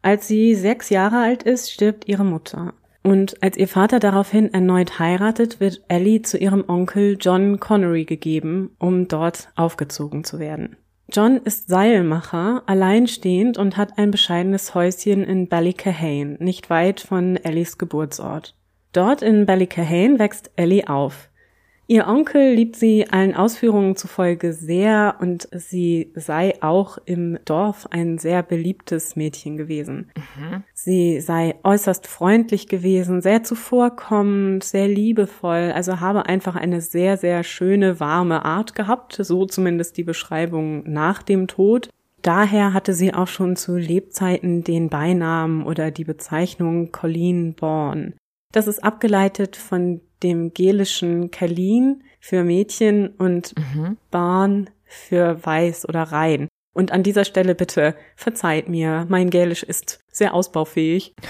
Als 0.00 0.26
sie 0.26 0.54
sechs 0.54 0.88
Jahre 0.88 1.18
alt 1.18 1.42
ist, 1.42 1.70
stirbt 1.70 2.08
ihre 2.08 2.24
Mutter. 2.24 2.72
Und 3.02 3.42
als 3.42 3.58
ihr 3.58 3.68
Vater 3.68 4.00
daraufhin 4.00 4.54
erneut 4.54 4.98
heiratet, 4.98 5.60
wird 5.60 5.82
Ellie 5.88 6.22
zu 6.22 6.38
ihrem 6.38 6.64
Onkel 6.66 7.18
John 7.20 7.60
Connery 7.60 8.06
gegeben, 8.06 8.70
um 8.78 9.06
dort 9.06 9.50
aufgezogen 9.54 10.24
zu 10.24 10.38
werden. 10.38 10.78
John 11.10 11.38
ist 11.38 11.68
Seilmacher, 11.68 12.62
alleinstehend 12.66 13.56
und 13.56 13.78
hat 13.78 13.96
ein 13.96 14.10
bescheidenes 14.10 14.74
Häuschen 14.74 15.24
in 15.24 15.48
Ballykahane, 15.48 16.36
nicht 16.38 16.68
weit 16.68 17.00
von 17.00 17.36
Ellies 17.36 17.78
Geburtsort. 17.78 18.54
Dort 18.92 19.22
in 19.22 19.46
Ballykahane 19.46 20.18
wächst 20.18 20.50
Ellie 20.56 20.86
auf. 20.86 21.30
Ihr 21.90 22.06
Onkel 22.06 22.52
liebt 22.52 22.76
sie 22.76 23.08
allen 23.08 23.34
Ausführungen 23.34 23.96
zufolge 23.96 24.52
sehr 24.52 25.16
und 25.20 25.48
sie 25.52 26.12
sei 26.14 26.52
auch 26.60 26.98
im 27.06 27.38
Dorf 27.46 27.86
ein 27.90 28.18
sehr 28.18 28.42
beliebtes 28.42 29.16
Mädchen 29.16 29.56
gewesen. 29.56 30.10
Mhm. 30.14 30.64
Sie 30.74 31.18
sei 31.22 31.54
äußerst 31.62 32.06
freundlich 32.06 32.68
gewesen, 32.68 33.22
sehr 33.22 33.42
zuvorkommend, 33.42 34.64
sehr 34.64 34.86
liebevoll, 34.86 35.72
also 35.74 35.98
habe 35.98 36.26
einfach 36.26 36.56
eine 36.56 36.82
sehr, 36.82 37.16
sehr 37.16 37.42
schöne, 37.42 37.98
warme 38.00 38.44
Art 38.44 38.74
gehabt, 38.74 39.18
so 39.18 39.46
zumindest 39.46 39.96
die 39.96 40.04
Beschreibung 40.04 40.82
nach 40.84 41.22
dem 41.22 41.46
Tod. 41.46 41.88
Daher 42.20 42.74
hatte 42.74 42.92
sie 42.92 43.14
auch 43.14 43.28
schon 43.28 43.56
zu 43.56 43.78
Lebzeiten 43.78 44.62
den 44.62 44.90
Beinamen 44.90 45.64
oder 45.64 45.90
die 45.90 46.04
Bezeichnung 46.04 46.92
Colleen 46.92 47.54
Bourne. 47.54 48.12
Das 48.52 48.66
ist 48.66 48.82
abgeleitet 48.82 49.56
von 49.56 50.00
dem 50.22 50.54
gelischen 50.54 51.30
Kalin 51.30 52.02
für 52.20 52.44
Mädchen 52.44 53.08
und 53.08 53.54
mhm. 53.56 53.96
Bahn 54.10 54.70
für 54.84 55.44
weiß 55.44 55.88
oder 55.88 56.02
rein. 56.02 56.48
Und 56.74 56.92
an 56.92 57.02
dieser 57.02 57.24
Stelle 57.24 57.54
bitte 57.54 57.94
verzeiht 58.16 58.68
mir, 58.68 59.06
mein 59.08 59.30
Gälisch 59.30 59.62
ist 59.62 60.00
sehr 60.10 60.34
ausbaufähig. 60.34 61.14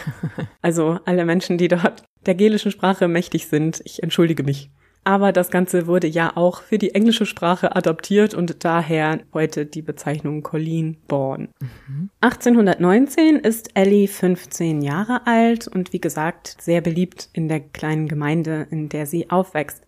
Also 0.60 0.98
alle 1.04 1.24
Menschen, 1.24 1.56
die 1.56 1.68
dort 1.68 2.02
der 2.26 2.34
gälischen 2.34 2.70
Sprache 2.70 3.08
mächtig 3.08 3.46
sind, 3.46 3.80
ich 3.84 4.02
entschuldige 4.02 4.42
mich. 4.42 4.70
Aber 5.08 5.32
das 5.32 5.50
Ganze 5.50 5.86
wurde 5.86 6.06
ja 6.06 6.36
auch 6.36 6.60
für 6.60 6.76
die 6.76 6.94
englische 6.94 7.24
Sprache 7.24 7.74
adaptiert 7.74 8.34
und 8.34 8.62
daher 8.62 9.20
heute 9.32 9.64
die 9.64 9.80
Bezeichnung 9.80 10.42
Colleen 10.42 10.98
Born. 11.08 11.48
Mhm. 11.60 12.10
1819 12.20 13.36
ist 13.36 13.70
Ellie 13.72 14.06
15 14.06 14.82
Jahre 14.82 15.26
alt 15.26 15.66
und 15.66 15.94
wie 15.94 15.98
gesagt 15.98 16.56
sehr 16.60 16.82
beliebt 16.82 17.30
in 17.32 17.48
der 17.48 17.60
kleinen 17.60 18.06
Gemeinde, 18.06 18.66
in 18.70 18.90
der 18.90 19.06
sie 19.06 19.30
aufwächst. 19.30 19.82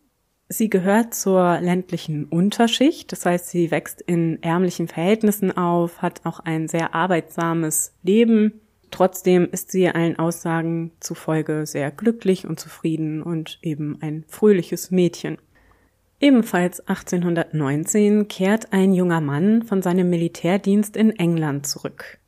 Sie 0.48 0.70
gehört 0.70 1.12
zur 1.12 1.60
ländlichen 1.60 2.24
Unterschicht, 2.24 3.12
das 3.12 3.26
heißt, 3.26 3.50
sie 3.50 3.70
wächst 3.70 4.00
in 4.00 4.42
ärmlichen 4.42 4.88
Verhältnissen 4.88 5.54
auf, 5.54 6.00
hat 6.00 6.22
auch 6.24 6.40
ein 6.40 6.66
sehr 6.66 6.94
arbeitsames 6.94 7.92
Leben 8.02 8.62
Trotzdem 8.90 9.48
ist 9.50 9.70
sie 9.70 9.88
allen 9.88 10.18
Aussagen 10.18 10.92
zufolge 11.00 11.64
sehr 11.66 11.90
glücklich 11.90 12.46
und 12.46 12.58
zufrieden 12.58 13.22
und 13.22 13.58
eben 13.62 13.98
ein 14.00 14.24
fröhliches 14.28 14.90
Mädchen. 14.90 15.38
Ebenfalls 16.20 16.80
1819 16.80 18.28
kehrt 18.28 18.72
ein 18.72 18.92
junger 18.92 19.22
Mann 19.22 19.62
von 19.62 19.80
seinem 19.80 20.10
Militärdienst 20.10 20.96
in 20.96 21.10
England 21.10 21.66
zurück. 21.66 22.18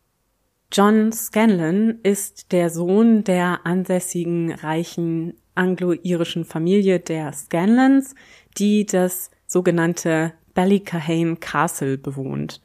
John 0.73 1.13
Scanlon 1.13 1.99
ist 2.03 2.53
der 2.53 2.71
Sohn 2.71 3.25
der 3.25 3.67
ansässigen 3.67 4.53
reichen 4.53 5.35
anglo-irischen 5.55 6.47
Familie 6.47 6.99
der 6.99 7.35
Scanlons, 7.35 8.15
die 8.57 8.87
das 8.87 9.31
sogenannte 9.47 10.33
Ballykahane 10.55 11.37
Castle 11.37 11.99
bewohnt. 11.99 12.62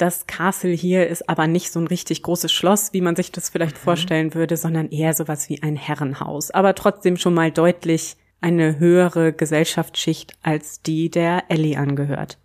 Das 0.00 0.26
Castle 0.26 0.72
hier 0.72 1.08
ist 1.08 1.28
aber 1.28 1.46
nicht 1.46 1.70
so 1.70 1.78
ein 1.78 1.86
richtig 1.86 2.22
großes 2.22 2.50
Schloss, 2.50 2.94
wie 2.94 3.02
man 3.02 3.16
sich 3.16 3.32
das 3.32 3.50
vielleicht 3.50 3.76
mhm. 3.76 3.82
vorstellen 3.82 4.34
würde, 4.34 4.56
sondern 4.56 4.88
eher 4.88 5.12
sowas 5.12 5.50
wie 5.50 5.62
ein 5.62 5.76
Herrenhaus. 5.76 6.50
Aber 6.50 6.74
trotzdem 6.74 7.18
schon 7.18 7.34
mal 7.34 7.52
deutlich 7.52 8.16
eine 8.40 8.78
höhere 8.78 9.34
Gesellschaftsschicht 9.34 10.38
als 10.42 10.80
die 10.80 11.10
der 11.10 11.50
Ellie 11.50 11.76
angehört. 11.76 12.38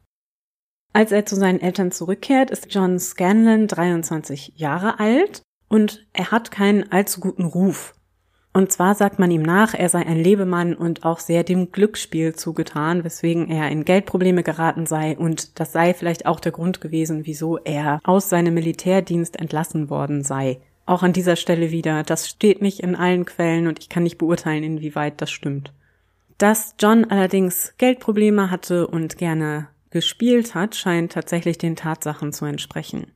Als 0.92 1.14
er 1.14 1.26
zu 1.26 1.38
seinen 1.38 1.62
Eltern 1.62 1.94
zurückkehrt, 1.94 2.52
ist 2.52 2.74
John 2.74 3.00
Scanlon 3.00 3.68
23 3.68 4.54
Jahre 4.58 5.00
alt 5.00 5.42
und 5.70 6.06
er 6.12 6.32
hat 6.32 6.52
keinen 6.52 6.92
allzu 6.92 7.22
guten 7.22 7.46
Ruf. 7.46 7.95
Und 8.56 8.72
zwar 8.72 8.96
sagt 8.96 9.20
man 9.20 9.32
ihm 9.32 9.42
nach, 9.42 9.74
er 9.74 9.90
sei 9.90 10.06
ein 10.06 10.24
Lebemann 10.24 10.76
und 10.76 11.04
auch 11.04 11.20
sehr 11.20 11.44
dem 11.44 11.74
Glücksspiel 11.74 12.36
zugetan, 12.36 13.04
weswegen 13.04 13.50
er 13.50 13.70
in 13.70 13.84
Geldprobleme 13.84 14.44
geraten 14.44 14.86
sei 14.86 15.18
und 15.18 15.60
das 15.60 15.74
sei 15.74 15.94
vielleicht 15.94 16.26
auch 16.26 16.40
der 16.40 16.54
Grund 16.54 16.80
gewesen, 16.80 17.26
wieso 17.26 17.58
er 17.58 18.00
aus 18.06 18.30
seinem 18.30 18.54
Militärdienst 18.54 19.38
entlassen 19.38 19.90
worden 19.90 20.24
sei. 20.24 20.62
Auch 20.86 21.04
an 21.04 21.12
dieser 21.12 21.36
Stelle 21.36 21.72
wieder, 21.72 22.04
das 22.04 22.30
steht 22.30 22.62
nicht 22.62 22.80
in 22.80 22.96
allen 22.96 23.26
Quellen 23.26 23.68
und 23.68 23.80
ich 23.80 23.90
kann 23.90 24.04
nicht 24.04 24.20
beurteilen, 24.20 24.64
inwieweit 24.64 25.20
das 25.20 25.32
stimmt. 25.32 25.74
Dass 26.38 26.76
John 26.80 27.04
allerdings 27.04 27.74
Geldprobleme 27.78 28.52
hatte 28.52 28.88
und 28.88 29.18
gerne 29.18 29.68
gespielt 29.90 30.56
hat, 30.56 30.78
scheint 30.78 31.12
tatsächlich 31.12 31.58
den 31.58 31.76
Tatsachen 31.76 32.32
zu 32.32 32.46
entsprechen. 32.46 33.08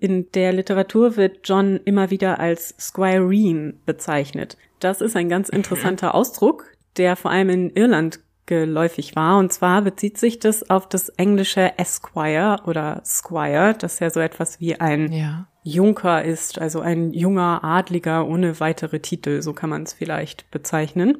In 0.00 0.30
der 0.30 0.52
Literatur 0.52 1.16
wird 1.16 1.40
John 1.42 1.80
immer 1.84 2.12
wieder 2.12 2.38
als 2.38 2.76
Squireen 2.78 3.80
bezeichnet. 3.84 4.56
Das 4.80 5.00
ist 5.00 5.16
ein 5.16 5.28
ganz 5.28 5.48
interessanter 5.48 6.14
Ausdruck, 6.14 6.66
der 6.96 7.16
vor 7.16 7.30
allem 7.30 7.50
in 7.50 7.70
Irland 7.70 8.20
geläufig 8.46 9.14
war. 9.14 9.38
Und 9.38 9.52
zwar 9.52 9.82
bezieht 9.82 10.18
sich 10.18 10.40
das 10.40 10.68
auf 10.68 10.88
das 10.88 11.10
englische 11.10 11.78
Esquire 11.78 12.60
oder 12.66 13.00
Squire, 13.04 13.74
das 13.78 14.00
ja 14.00 14.10
so 14.10 14.20
etwas 14.20 14.58
wie 14.58 14.80
ein 14.80 15.12
ja. 15.12 15.46
Junker 15.62 16.24
ist, 16.24 16.58
also 16.58 16.80
ein 16.80 17.12
junger 17.12 17.62
Adliger 17.62 18.26
ohne 18.26 18.58
weitere 18.58 19.00
Titel, 19.00 19.42
so 19.42 19.52
kann 19.52 19.70
man 19.70 19.82
es 19.82 19.92
vielleicht 19.92 20.50
bezeichnen. 20.50 21.18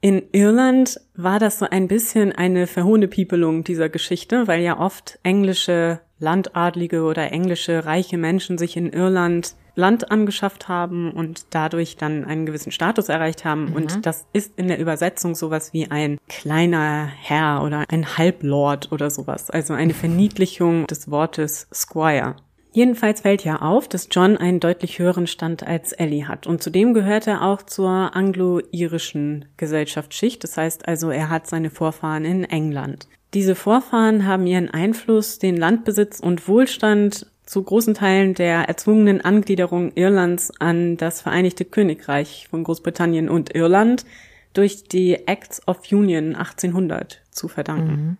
In 0.00 0.22
Irland 0.32 1.00
war 1.16 1.38
das 1.40 1.58
so 1.58 1.66
ein 1.68 1.88
bisschen 1.88 2.32
eine 2.32 2.66
Verhohnepiepelung 2.66 3.64
dieser 3.64 3.88
Geschichte, 3.88 4.46
weil 4.46 4.62
ja 4.62 4.78
oft 4.78 5.18
englische 5.22 6.00
Landadlige 6.20 7.02
oder 7.02 7.32
englische 7.32 7.84
reiche 7.84 8.18
Menschen 8.18 8.58
sich 8.58 8.76
in 8.76 8.92
Irland 8.92 9.54
Land 9.78 10.10
angeschafft 10.10 10.68
haben 10.68 11.12
und 11.12 11.46
dadurch 11.50 11.96
dann 11.96 12.24
einen 12.24 12.46
gewissen 12.46 12.72
Status 12.72 13.08
erreicht 13.08 13.44
haben. 13.44 13.66
Mhm. 13.66 13.72
Und 13.74 14.06
das 14.06 14.26
ist 14.32 14.58
in 14.58 14.68
der 14.68 14.80
Übersetzung 14.80 15.34
sowas 15.34 15.72
wie 15.72 15.90
ein 15.90 16.18
kleiner 16.28 17.06
Herr 17.06 17.62
oder 17.62 17.84
ein 17.88 18.18
Halblord 18.18 18.90
oder 18.90 19.08
sowas. 19.08 19.50
Also 19.50 19.74
eine 19.74 19.94
Verniedlichung 19.94 20.86
des 20.88 21.10
Wortes 21.10 21.68
Squire. 21.72 22.34
Jedenfalls 22.72 23.22
fällt 23.22 23.44
ja 23.44 23.62
auf, 23.62 23.88
dass 23.88 24.08
John 24.10 24.36
einen 24.36 24.60
deutlich 24.60 24.98
höheren 24.98 25.26
Stand 25.26 25.66
als 25.66 25.92
Ellie 25.92 26.28
hat. 26.28 26.46
Und 26.46 26.62
zudem 26.62 26.92
gehört 26.92 27.26
er 27.26 27.42
auch 27.42 27.62
zur 27.62 28.14
anglo-irischen 28.14 29.46
Gesellschaftsschicht. 29.56 30.42
Das 30.44 30.56
heißt 30.56 30.86
also, 30.86 31.10
er 31.10 31.30
hat 31.30 31.46
seine 31.46 31.70
Vorfahren 31.70 32.24
in 32.24 32.44
England. 32.44 33.08
Diese 33.34 33.54
Vorfahren 33.54 34.26
haben 34.26 34.46
ihren 34.46 34.70
Einfluss, 34.70 35.38
den 35.38 35.56
Landbesitz 35.56 36.20
und 36.20 36.48
Wohlstand 36.48 37.26
zu 37.48 37.62
großen 37.62 37.94
Teilen 37.94 38.34
der 38.34 38.68
erzwungenen 38.68 39.22
Angliederung 39.22 39.92
Irlands 39.94 40.52
an 40.60 40.98
das 40.98 41.22
Vereinigte 41.22 41.64
Königreich 41.64 42.46
von 42.50 42.62
Großbritannien 42.62 43.30
und 43.30 43.54
Irland 43.54 44.04
durch 44.52 44.84
die 44.84 45.26
Acts 45.26 45.66
of 45.66 45.80
Union 45.90 46.34
1800 46.34 47.22
zu 47.30 47.48
verdanken. 47.48 47.90
Mhm. 47.90 48.16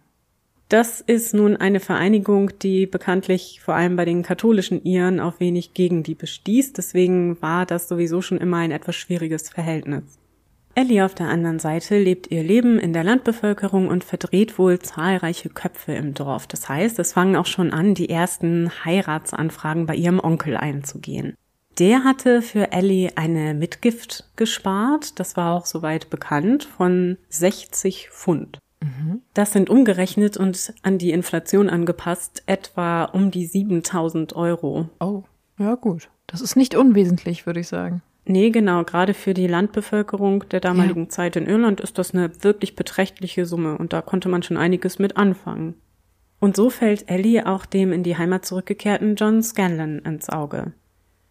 Das 0.70 1.02
ist 1.02 1.34
nun 1.34 1.56
eine 1.56 1.80
Vereinigung, 1.80 2.52
die 2.58 2.86
bekanntlich 2.86 3.60
vor 3.62 3.74
allem 3.74 3.96
bei 3.96 4.06
den 4.06 4.22
katholischen 4.22 4.82
Iren 4.84 5.20
auf 5.20 5.40
wenig 5.40 5.74
Gegenliebe 5.74 6.26
stieß. 6.26 6.72
Deswegen 6.72 7.40
war 7.42 7.66
das 7.66 7.86
sowieso 7.88 8.22
schon 8.22 8.38
immer 8.38 8.58
ein 8.58 8.70
etwas 8.70 8.96
schwieriges 8.96 9.50
Verhältnis. 9.50 10.04
Ellie 10.78 11.04
auf 11.04 11.16
der 11.16 11.26
anderen 11.28 11.58
Seite 11.58 11.98
lebt 11.98 12.30
ihr 12.30 12.44
Leben 12.44 12.78
in 12.78 12.92
der 12.92 13.02
Landbevölkerung 13.02 13.88
und 13.88 14.04
verdreht 14.04 14.60
wohl 14.60 14.78
zahlreiche 14.78 15.48
Köpfe 15.48 15.92
im 15.94 16.14
Dorf. 16.14 16.46
Das 16.46 16.68
heißt, 16.68 17.00
es 17.00 17.14
fangen 17.14 17.34
auch 17.34 17.46
schon 17.46 17.72
an, 17.72 17.96
die 17.96 18.08
ersten 18.08 18.70
Heiratsanfragen 18.84 19.86
bei 19.86 19.96
ihrem 19.96 20.20
Onkel 20.20 20.56
einzugehen. 20.56 21.34
Der 21.80 22.04
hatte 22.04 22.42
für 22.42 22.70
Ellie 22.70 23.10
eine 23.16 23.54
Mitgift 23.54 24.30
gespart, 24.36 25.18
das 25.18 25.36
war 25.36 25.56
auch 25.56 25.66
soweit 25.66 26.10
bekannt, 26.10 26.62
von 26.62 27.18
60 27.28 28.10
Pfund. 28.10 28.60
Mhm. 28.80 29.22
Das 29.34 29.52
sind 29.52 29.70
umgerechnet 29.70 30.36
und 30.36 30.74
an 30.82 30.98
die 30.98 31.10
Inflation 31.10 31.68
angepasst 31.68 32.44
etwa 32.46 33.02
um 33.06 33.32
die 33.32 33.46
7000 33.46 34.36
Euro. 34.36 34.88
Oh, 35.00 35.24
ja 35.58 35.74
gut. 35.74 36.08
Das 36.28 36.40
ist 36.40 36.54
nicht 36.54 36.76
unwesentlich, 36.76 37.46
würde 37.46 37.58
ich 37.58 37.66
sagen. 37.66 38.00
Nee, 38.28 38.50
genau. 38.50 38.84
Gerade 38.84 39.14
für 39.14 39.32
die 39.32 39.46
Landbevölkerung 39.46 40.46
der 40.50 40.60
damaligen 40.60 41.04
ja. 41.04 41.08
Zeit 41.08 41.34
in 41.36 41.46
Irland 41.46 41.80
ist 41.80 41.96
das 41.96 42.12
eine 42.12 42.30
wirklich 42.44 42.76
beträchtliche 42.76 43.46
Summe 43.46 43.78
und 43.78 43.94
da 43.94 44.02
konnte 44.02 44.28
man 44.28 44.42
schon 44.42 44.58
einiges 44.58 44.98
mit 44.98 45.16
anfangen. 45.16 45.74
Und 46.38 46.54
so 46.54 46.68
fällt 46.68 47.10
Ellie 47.10 47.46
auch 47.46 47.64
dem 47.64 47.90
in 47.90 48.02
die 48.02 48.18
Heimat 48.18 48.44
zurückgekehrten 48.44 49.16
John 49.16 49.42
Scanlon 49.42 50.00
ins 50.00 50.28
Auge. 50.28 50.72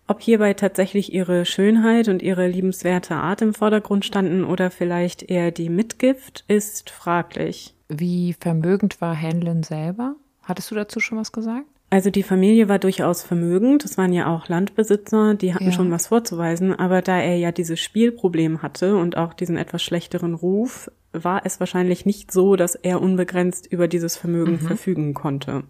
Ob 0.08 0.22
hierbei 0.22 0.54
tatsächlich 0.56 1.14
ihre 1.14 1.46
Schönheit 1.46 2.08
und 2.08 2.24
ihre 2.24 2.48
liebenswerte 2.48 3.16
Art 3.16 3.42
im 3.44 3.54
Vordergrund 3.54 4.04
standen 4.04 4.44
oder 4.44 4.72
vielleicht 4.72 5.22
eher 5.22 5.52
die 5.52 5.70
Mitgift, 5.70 6.46
ist 6.48 6.90
fraglich. 6.90 7.76
Wie 7.90 8.34
vermögend 8.34 9.02
war 9.02 9.16
Hanlon 9.16 9.62
selber? 9.62 10.16
Hattest 10.42 10.72
du 10.72 10.76
dazu 10.76 11.00
schon 11.00 11.20
was 11.20 11.32
gesagt? 11.32 11.68
Also 11.90 12.10
die 12.10 12.24
Familie 12.24 12.68
war 12.68 12.80
durchaus 12.80 13.24
vermögend, 13.24 13.86
es 13.86 13.98
waren 13.98 14.12
ja 14.12 14.28
auch 14.28 14.50
Landbesitzer, 14.50 15.36
die 15.36 15.54
hatten 15.54 15.68
ja. 15.68 15.72
schon 15.72 15.90
was 15.90 16.08
vorzuweisen, 16.08 16.74
aber 16.78 17.02
da 17.02 17.18
er 17.18 17.38
ja 17.38 17.54
dieses 17.54 17.80
Spielproblem 17.80 18.62
hatte 18.62 18.98
und 18.98 19.16
auch 19.16 19.34
diesen 19.34 19.56
etwas 19.56 19.82
schlechteren 19.84 20.34
Ruf, 20.34 20.92
war 21.14 21.46
es 21.46 21.62
wahrscheinlich 21.62 22.06
nicht 22.06 22.32
so, 22.32 22.58
dass 22.58 22.76
er 22.76 23.02
unbegrenzt 23.02 23.72
über 23.72 23.88
dieses 23.88 24.18
Vermögen 24.18 24.54
mhm. 24.54 24.60
verfügen 24.60 25.14
konnte. 25.14 25.64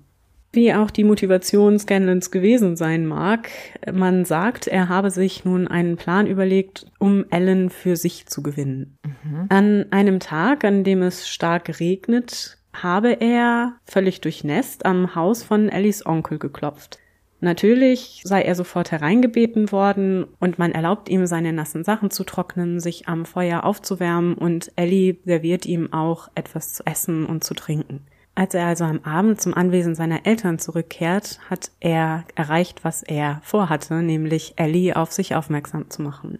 Wie 0.54 0.74
auch 0.74 0.90
die 0.90 1.04
Motivation 1.04 1.78
Scanlons 1.78 2.32
gewesen 2.32 2.78
sein 2.78 3.06
mag, 3.06 3.50
man 3.92 4.26
sagt, 4.26 4.66
er 4.66 4.90
habe 4.90 5.12
sich 5.12 5.46
nun 5.46 5.68
einen 5.68 5.98
Plan 5.98 6.26
überlegt, 6.26 6.88
um 7.00 7.26
Ellen 7.30 7.70
für 7.70 7.96
sich 7.96 8.26
zu 8.26 8.42
gewinnen. 8.42 8.98
Mhm. 9.06 9.46
An 9.50 9.86
einem 9.92 10.20
Tag, 10.20 10.64
an 10.64 10.84
dem 10.84 11.04
es 11.04 11.30
stark 11.30 11.80
regnet, 11.80 12.57
habe 12.74 13.22
er 13.22 13.74
völlig 13.86 14.22
durchnässt 14.22 14.86
am 14.86 15.16
Haus 15.16 15.44
von 15.44 15.70
Ellis 15.70 16.06
Onkel 16.06 16.40
geklopft. 16.40 17.00
Natürlich 17.40 18.22
sei 18.24 18.42
er 18.42 18.56
sofort 18.56 18.92
hereingebeten 18.92 19.72
worden 19.72 20.26
und 20.40 20.58
man 20.58 20.72
erlaubt 20.72 21.08
ihm, 21.08 21.28
seine 21.28 21.54
nassen 21.54 21.84
Sachen 21.84 22.10
zu 22.10 22.24
trocknen, 22.24 22.80
sich 22.80 23.08
am 23.08 23.26
Feuer 23.26 23.64
aufzuwärmen 23.64 24.34
und 24.34 24.72
Ellie 24.76 25.18
serviert 25.24 25.66
ihm 25.68 25.94
auch 25.94 26.30
etwas 26.34 26.74
zu 26.74 26.84
essen 26.86 27.26
und 27.26 27.44
zu 27.44 27.54
trinken. 27.54 28.08
Als 28.34 28.54
er 28.54 28.68
also 28.68 28.86
am 28.86 29.02
Abend 29.04 29.42
zum 29.42 29.54
Anwesen 29.54 29.96
seiner 29.96 30.26
Eltern 30.26 30.60
zurückkehrt, 30.60 31.40
hat 31.50 31.72
er 31.80 32.24
erreicht, 32.36 32.84
was 32.84 33.02
er 33.02 33.42
vorhatte, 33.44 33.96
nämlich 34.04 34.54
Ellie 34.58 34.96
auf 34.96 35.12
sich 35.12 35.36
aufmerksam 35.36 35.90
zu 35.90 36.04
machen. 36.04 36.40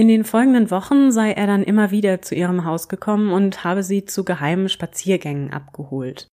In 0.00 0.08
den 0.08 0.24
folgenden 0.24 0.70
Wochen 0.70 1.12
sei 1.12 1.32
er 1.32 1.46
dann 1.46 1.62
immer 1.62 1.90
wieder 1.90 2.22
zu 2.22 2.34
ihrem 2.34 2.64
Haus 2.64 2.88
gekommen 2.88 3.34
und 3.34 3.64
habe 3.64 3.82
sie 3.82 4.06
zu 4.06 4.24
geheimen 4.24 4.70
Spaziergängen 4.70 5.52
abgeholt. 5.52 6.26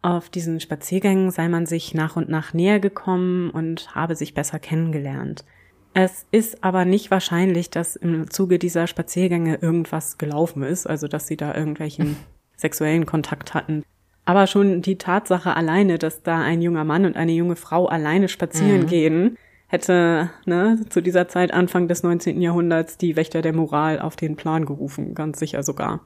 Auf 0.00 0.30
diesen 0.30 0.58
Spaziergängen 0.58 1.30
sei 1.30 1.50
man 1.50 1.66
sich 1.66 1.92
nach 1.92 2.16
und 2.16 2.30
nach 2.30 2.54
näher 2.54 2.80
gekommen 2.80 3.50
und 3.50 3.94
habe 3.94 4.16
sich 4.16 4.32
besser 4.32 4.58
kennengelernt. 4.58 5.44
Es 5.92 6.24
ist 6.30 6.64
aber 6.64 6.86
nicht 6.86 7.10
wahrscheinlich, 7.10 7.68
dass 7.68 7.94
im 7.94 8.30
Zuge 8.30 8.58
dieser 8.58 8.86
Spaziergänge 8.86 9.56
irgendwas 9.56 10.16
gelaufen 10.16 10.62
ist, 10.62 10.86
also 10.86 11.06
dass 11.06 11.26
sie 11.26 11.36
da 11.36 11.54
irgendwelchen 11.54 12.16
sexuellen 12.56 13.04
Kontakt 13.04 13.52
hatten. 13.52 13.84
Aber 14.24 14.46
schon 14.46 14.80
die 14.80 14.96
Tatsache 14.96 15.54
alleine, 15.54 15.98
dass 15.98 16.22
da 16.22 16.40
ein 16.40 16.62
junger 16.62 16.84
Mann 16.84 17.04
und 17.04 17.16
eine 17.16 17.32
junge 17.32 17.56
Frau 17.56 17.84
alleine 17.84 18.28
spazieren 18.28 18.84
mhm. 18.84 18.86
gehen, 18.86 19.36
hätte 19.70 20.30
ne, 20.46 20.80
zu 20.88 21.00
dieser 21.00 21.28
Zeit 21.28 21.54
Anfang 21.54 21.86
des 21.86 22.02
19. 22.02 22.42
Jahrhunderts 22.42 22.98
die 22.98 23.14
Wächter 23.14 23.40
der 23.40 23.52
Moral 23.52 24.00
auf 24.00 24.16
den 24.16 24.36
Plan 24.36 24.66
gerufen, 24.66 25.14
ganz 25.14 25.38
sicher 25.38 25.62
sogar. 25.62 26.00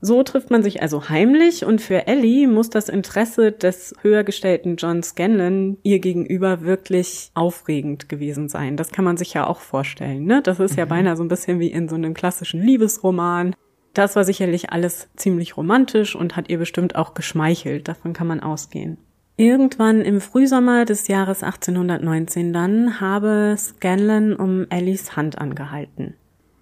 So 0.00 0.22
trifft 0.22 0.50
man 0.50 0.62
sich 0.62 0.80
also 0.80 1.10
heimlich 1.10 1.64
und 1.64 1.82
für 1.82 2.06
Ellie 2.06 2.48
muss 2.48 2.70
das 2.70 2.88
Interesse 2.88 3.52
des 3.52 3.94
höhergestellten 4.00 4.76
John 4.76 5.02
Scanlon 5.02 5.76
ihr 5.82 5.98
gegenüber 5.98 6.62
wirklich 6.62 7.30
aufregend 7.34 8.08
gewesen 8.08 8.48
sein. 8.48 8.78
Das 8.78 8.92
kann 8.92 9.04
man 9.04 9.18
sich 9.18 9.34
ja 9.34 9.46
auch 9.46 9.60
vorstellen. 9.60 10.24
Ne? 10.24 10.40
Das 10.40 10.58
ist 10.58 10.72
mhm. 10.72 10.78
ja 10.78 10.84
beinahe 10.86 11.16
so 11.16 11.24
ein 11.24 11.28
bisschen 11.28 11.58
wie 11.58 11.70
in 11.70 11.88
so 11.88 11.96
einem 11.96 12.14
klassischen 12.14 12.62
Liebesroman. 12.62 13.54
Das 13.92 14.16
war 14.16 14.24
sicherlich 14.24 14.70
alles 14.70 15.08
ziemlich 15.16 15.56
romantisch 15.56 16.14
und 16.16 16.36
hat 16.36 16.48
ihr 16.48 16.58
bestimmt 16.58 16.94
auch 16.94 17.12
geschmeichelt. 17.12 17.88
Davon 17.88 18.14
kann 18.14 18.28
man 18.28 18.40
ausgehen. 18.40 18.96
Irgendwann 19.40 20.02
im 20.02 20.20
Frühsommer 20.20 20.84
des 20.84 21.08
Jahres 21.08 21.42
1819 21.42 22.52
dann 22.52 23.00
habe 23.00 23.54
Scanlon 23.56 24.36
um 24.36 24.66
Ellies 24.68 25.16
Hand 25.16 25.38
angehalten. 25.38 26.12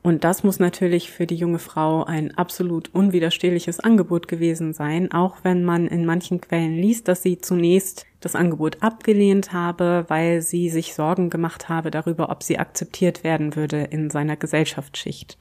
Und 0.05 0.23
das 0.23 0.45
muss 0.45 0.61
natürlich 0.61 1.11
für 1.11 1.27
die 1.27 1.35
junge 1.35 1.59
Frau 1.59 2.05
ein 2.05 2.39
absolut 2.39 2.95
unwiderstehliches 2.95 3.81
Angebot 3.81 4.29
gewesen 4.29 4.75
sein, 4.75 5.11
auch 5.11 5.39
wenn 5.43 5.65
man 5.65 5.89
in 5.89 6.07
manchen 6.07 6.41
Quellen 6.41 6.77
liest, 6.77 7.09
dass 7.09 7.21
sie 7.21 7.41
zunächst 7.41 8.07
das 8.21 8.37
Angebot 8.37 8.81
abgelehnt 8.81 9.53
habe, 9.53 10.05
weil 10.07 10.41
sie 10.41 10.71
sich 10.71 10.95
Sorgen 10.95 11.31
gemacht 11.31 11.69
habe 11.69 11.91
darüber, 11.91 12.31
ob 12.31 12.45
sie 12.45 12.61
akzeptiert 12.61 13.25
werden 13.25 13.57
würde 13.57 13.89
in 13.91 14.09
seiner 14.09 14.37
Gesellschaftsschicht 14.37 15.37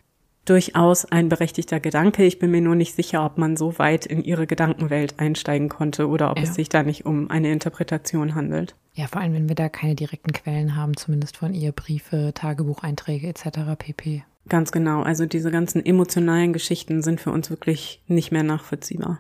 durchaus 0.50 1.06
ein 1.06 1.30
berechtigter 1.30 1.80
Gedanke. 1.80 2.24
Ich 2.24 2.40
bin 2.40 2.52
mir 2.52 2.62
nur 2.62 2.76
nicht 2.76 2.96
sicher, 2.96 3.26
ob 3.26 3.38
man 3.38 3.58
so 3.58 3.78
weit 3.80 4.06
in 4.06 4.24
ihre 4.24 4.48
Gedankenwelt 4.48 5.20
einsteigen 5.20 5.70
konnte 5.70 6.08
oder 6.08 6.32
ob 6.32 6.38
ja. 6.38 6.44
es 6.44 6.56
sich 6.56 6.70
da 6.70 6.84
nicht 6.84 7.06
um 7.06 7.30
eine 7.30 7.52
Interpretation 7.52 8.36
handelt. 8.36 8.76
Ja, 8.94 9.08
vor 9.08 9.22
allem, 9.22 9.34
wenn 9.34 9.50
wir 9.50 9.56
da 9.56 9.70
keine 9.70 9.96
direkten 9.96 10.34
Quellen 10.34 10.76
haben, 10.76 10.98
zumindest 10.98 11.38
von 11.38 11.54
ihr 11.54 11.72
Briefe, 11.72 12.32
Tagebucheinträge 12.34 13.28
etc. 13.28 13.60
pp. 13.78 14.24
Ganz 14.50 14.72
genau. 14.72 15.04
Also 15.04 15.26
diese 15.26 15.52
ganzen 15.52 15.86
emotionalen 15.86 16.54
Geschichten 16.54 17.02
sind 17.02 17.20
für 17.20 17.32
uns 17.32 17.50
wirklich 17.50 18.02
nicht 18.08 18.32
mehr 18.32 18.44
nachvollziehbar. 18.44 19.20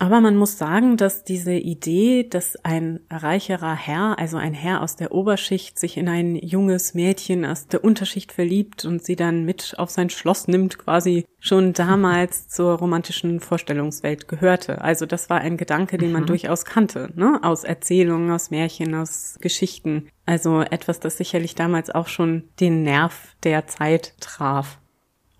Aber 0.00 0.22
man 0.22 0.34
muss 0.34 0.56
sagen, 0.56 0.96
dass 0.96 1.24
diese 1.24 1.52
Idee, 1.52 2.26
dass 2.26 2.56
ein 2.64 3.00
reicherer 3.10 3.76
Herr, 3.76 4.18
also 4.18 4.38
ein 4.38 4.54
Herr 4.54 4.80
aus 4.80 4.96
der 4.96 5.12
Oberschicht, 5.12 5.78
sich 5.78 5.98
in 5.98 6.08
ein 6.08 6.36
junges 6.36 6.94
Mädchen 6.94 7.44
aus 7.44 7.66
der 7.66 7.84
Unterschicht 7.84 8.32
verliebt 8.32 8.86
und 8.86 9.04
sie 9.04 9.14
dann 9.14 9.44
mit 9.44 9.74
auf 9.76 9.90
sein 9.90 10.08
Schloss 10.08 10.48
nimmt, 10.48 10.78
quasi 10.78 11.26
schon 11.38 11.74
damals 11.74 12.48
zur 12.48 12.78
romantischen 12.78 13.40
Vorstellungswelt 13.40 14.26
gehörte. 14.26 14.80
Also 14.80 15.04
das 15.04 15.28
war 15.28 15.42
ein 15.42 15.58
Gedanke, 15.58 15.98
den 15.98 16.12
man 16.12 16.22
mhm. 16.22 16.28
durchaus 16.28 16.64
kannte, 16.64 17.10
ne? 17.14 17.38
aus 17.42 17.64
Erzählungen, 17.64 18.30
aus 18.30 18.50
Märchen, 18.50 18.94
aus 18.94 19.36
Geschichten. 19.42 20.08
Also 20.24 20.62
etwas, 20.62 21.00
das 21.00 21.18
sicherlich 21.18 21.56
damals 21.56 21.90
auch 21.90 22.08
schon 22.08 22.44
den 22.58 22.84
Nerv 22.84 23.36
der 23.42 23.66
Zeit 23.66 24.14
traf. 24.18 24.78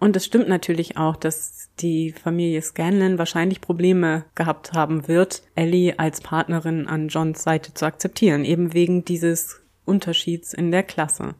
Und 0.01 0.17
es 0.17 0.25
stimmt 0.27 0.49
natürlich 0.49 0.97
auch, 0.97 1.17
dass 1.17 1.70
die 1.83 2.13
Familie 2.13 2.63
Scanlon 2.63 3.19
wahrscheinlich 3.19 3.61
Probleme 3.61 4.25
gehabt 4.35 4.73
haben 4.73 5.09
wird, 5.09 5.43
Ellie 5.55 5.99
als 5.99 6.21
Partnerin 6.21 6.87
an 6.87 7.09
Johns 7.09 7.43
Seite 7.43 7.75
zu 7.75 7.87
akzeptieren, 7.87 8.45
eben 8.45 8.73
wegen 8.73 9.05
dieses 9.05 9.61
Unterschieds 9.85 10.55
in 10.55 10.71
der 10.71 10.83
Klasse. 10.83 11.35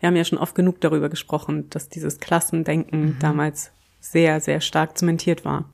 Wir 0.00 0.08
haben 0.08 0.16
ja 0.16 0.24
schon 0.24 0.38
oft 0.38 0.54
genug 0.54 0.80
darüber 0.80 1.08
gesprochen, 1.08 1.70
dass 1.70 1.88
dieses 1.88 2.18
Klassendenken 2.18 3.00
mhm. 3.00 3.16
damals 3.20 3.70
sehr, 4.00 4.40
sehr 4.40 4.60
stark 4.60 4.98
zementiert 4.98 5.44
war. 5.44 5.72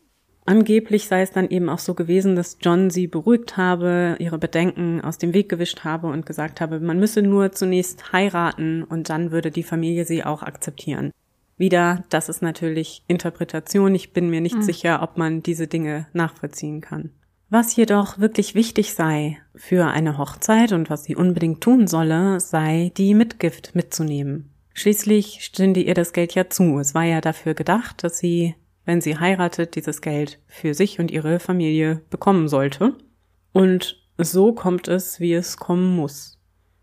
Angeblich 0.48 1.08
sei 1.08 1.20
es 1.20 1.30
dann 1.30 1.50
eben 1.50 1.68
auch 1.68 1.78
so 1.78 1.92
gewesen, 1.92 2.34
dass 2.34 2.56
John 2.62 2.88
sie 2.88 3.06
beruhigt 3.06 3.58
habe, 3.58 4.16
ihre 4.18 4.38
Bedenken 4.38 5.02
aus 5.02 5.18
dem 5.18 5.34
Weg 5.34 5.50
gewischt 5.50 5.84
habe 5.84 6.06
und 6.06 6.24
gesagt 6.24 6.62
habe, 6.62 6.80
man 6.80 6.98
müsse 6.98 7.20
nur 7.20 7.52
zunächst 7.52 8.12
heiraten 8.12 8.82
und 8.82 9.10
dann 9.10 9.30
würde 9.30 9.50
die 9.50 9.62
Familie 9.62 10.06
sie 10.06 10.24
auch 10.24 10.42
akzeptieren. 10.42 11.12
Wieder, 11.58 12.04
das 12.08 12.28
ist 12.28 12.40
natürlich 12.40 13.02
Interpretation. 13.08 13.94
Ich 13.94 14.12
bin 14.12 14.30
mir 14.30 14.40
nicht 14.40 14.56
mhm. 14.56 14.62
sicher, 14.62 15.02
ob 15.02 15.18
man 15.18 15.42
diese 15.42 15.66
Dinge 15.66 16.06
nachvollziehen 16.12 16.80
kann. 16.80 17.10
Was 17.50 17.74
jedoch 17.74 18.18
wirklich 18.18 18.54
wichtig 18.54 18.94
sei 18.94 19.38
für 19.54 19.86
eine 19.86 20.18
Hochzeit 20.18 20.72
und 20.72 20.88
was 20.88 21.04
sie 21.04 21.16
unbedingt 21.16 21.60
tun 21.60 21.88
solle, 21.88 22.38
sei 22.40 22.92
die 22.96 23.14
Mitgift 23.14 23.74
mitzunehmen. 23.74 24.50
Schließlich 24.74 25.40
stünde 25.42 25.80
ihr 25.80 25.94
das 25.94 26.12
Geld 26.12 26.34
ja 26.34 26.48
zu. 26.48 26.78
Es 26.78 26.94
war 26.94 27.04
ja 27.04 27.20
dafür 27.20 27.54
gedacht, 27.54 28.04
dass 28.04 28.18
sie, 28.18 28.54
wenn 28.84 29.00
sie 29.00 29.18
heiratet, 29.18 29.74
dieses 29.74 30.00
Geld 30.00 30.38
für 30.46 30.74
sich 30.74 31.00
und 31.00 31.10
ihre 31.10 31.40
Familie 31.40 32.02
bekommen 32.10 32.48
sollte. 32.48 32.94
Und 33.52 34.00
so 34.18 34.52
kommt 34.52 34.86
es, 34.86 35.18
wie 35.18 35.32
es 35.32 35.56
kommen 35.56 35.96
muss. 35.96 36.38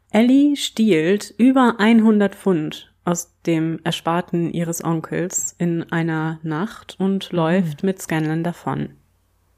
Ellie 0.09 0.57
stiehlt 0.57 1.33
über 1.37 1.75
100 1.79 2.35
Pfund 2.35 2.94
aus 3.05 3.33
dem 3.45 3.79
Ersparten 3.83 4.51
ihres 4.51 4.83
Onkels 4.83 5.55
in 5.57 5.83
einer 5.91 6.39
Nacht 6.43 6.95
und 6.99 7.31
läuft 7.31 7.83
mhm. 7.83 7.87
mit 7.87 8.01
Scanlon 8.01 8.43
davon. 8.43 8.89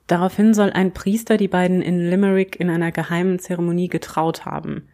Daraufhin 0.06 0.54
soll 0.54 0.72
ein 0.72 0.94
Priester 0.94 1.38
die 1.38 1.48
beiden 1.48 1.82
in 1.82 2.10
Limerick 2.10 2.60
in 2.60 2.70
einer 2.70 2.92
geheimen 2.92 3.40
Zeremonie 3.40 3.90
getraut 3.90 4.46
haben. 4.46 4.88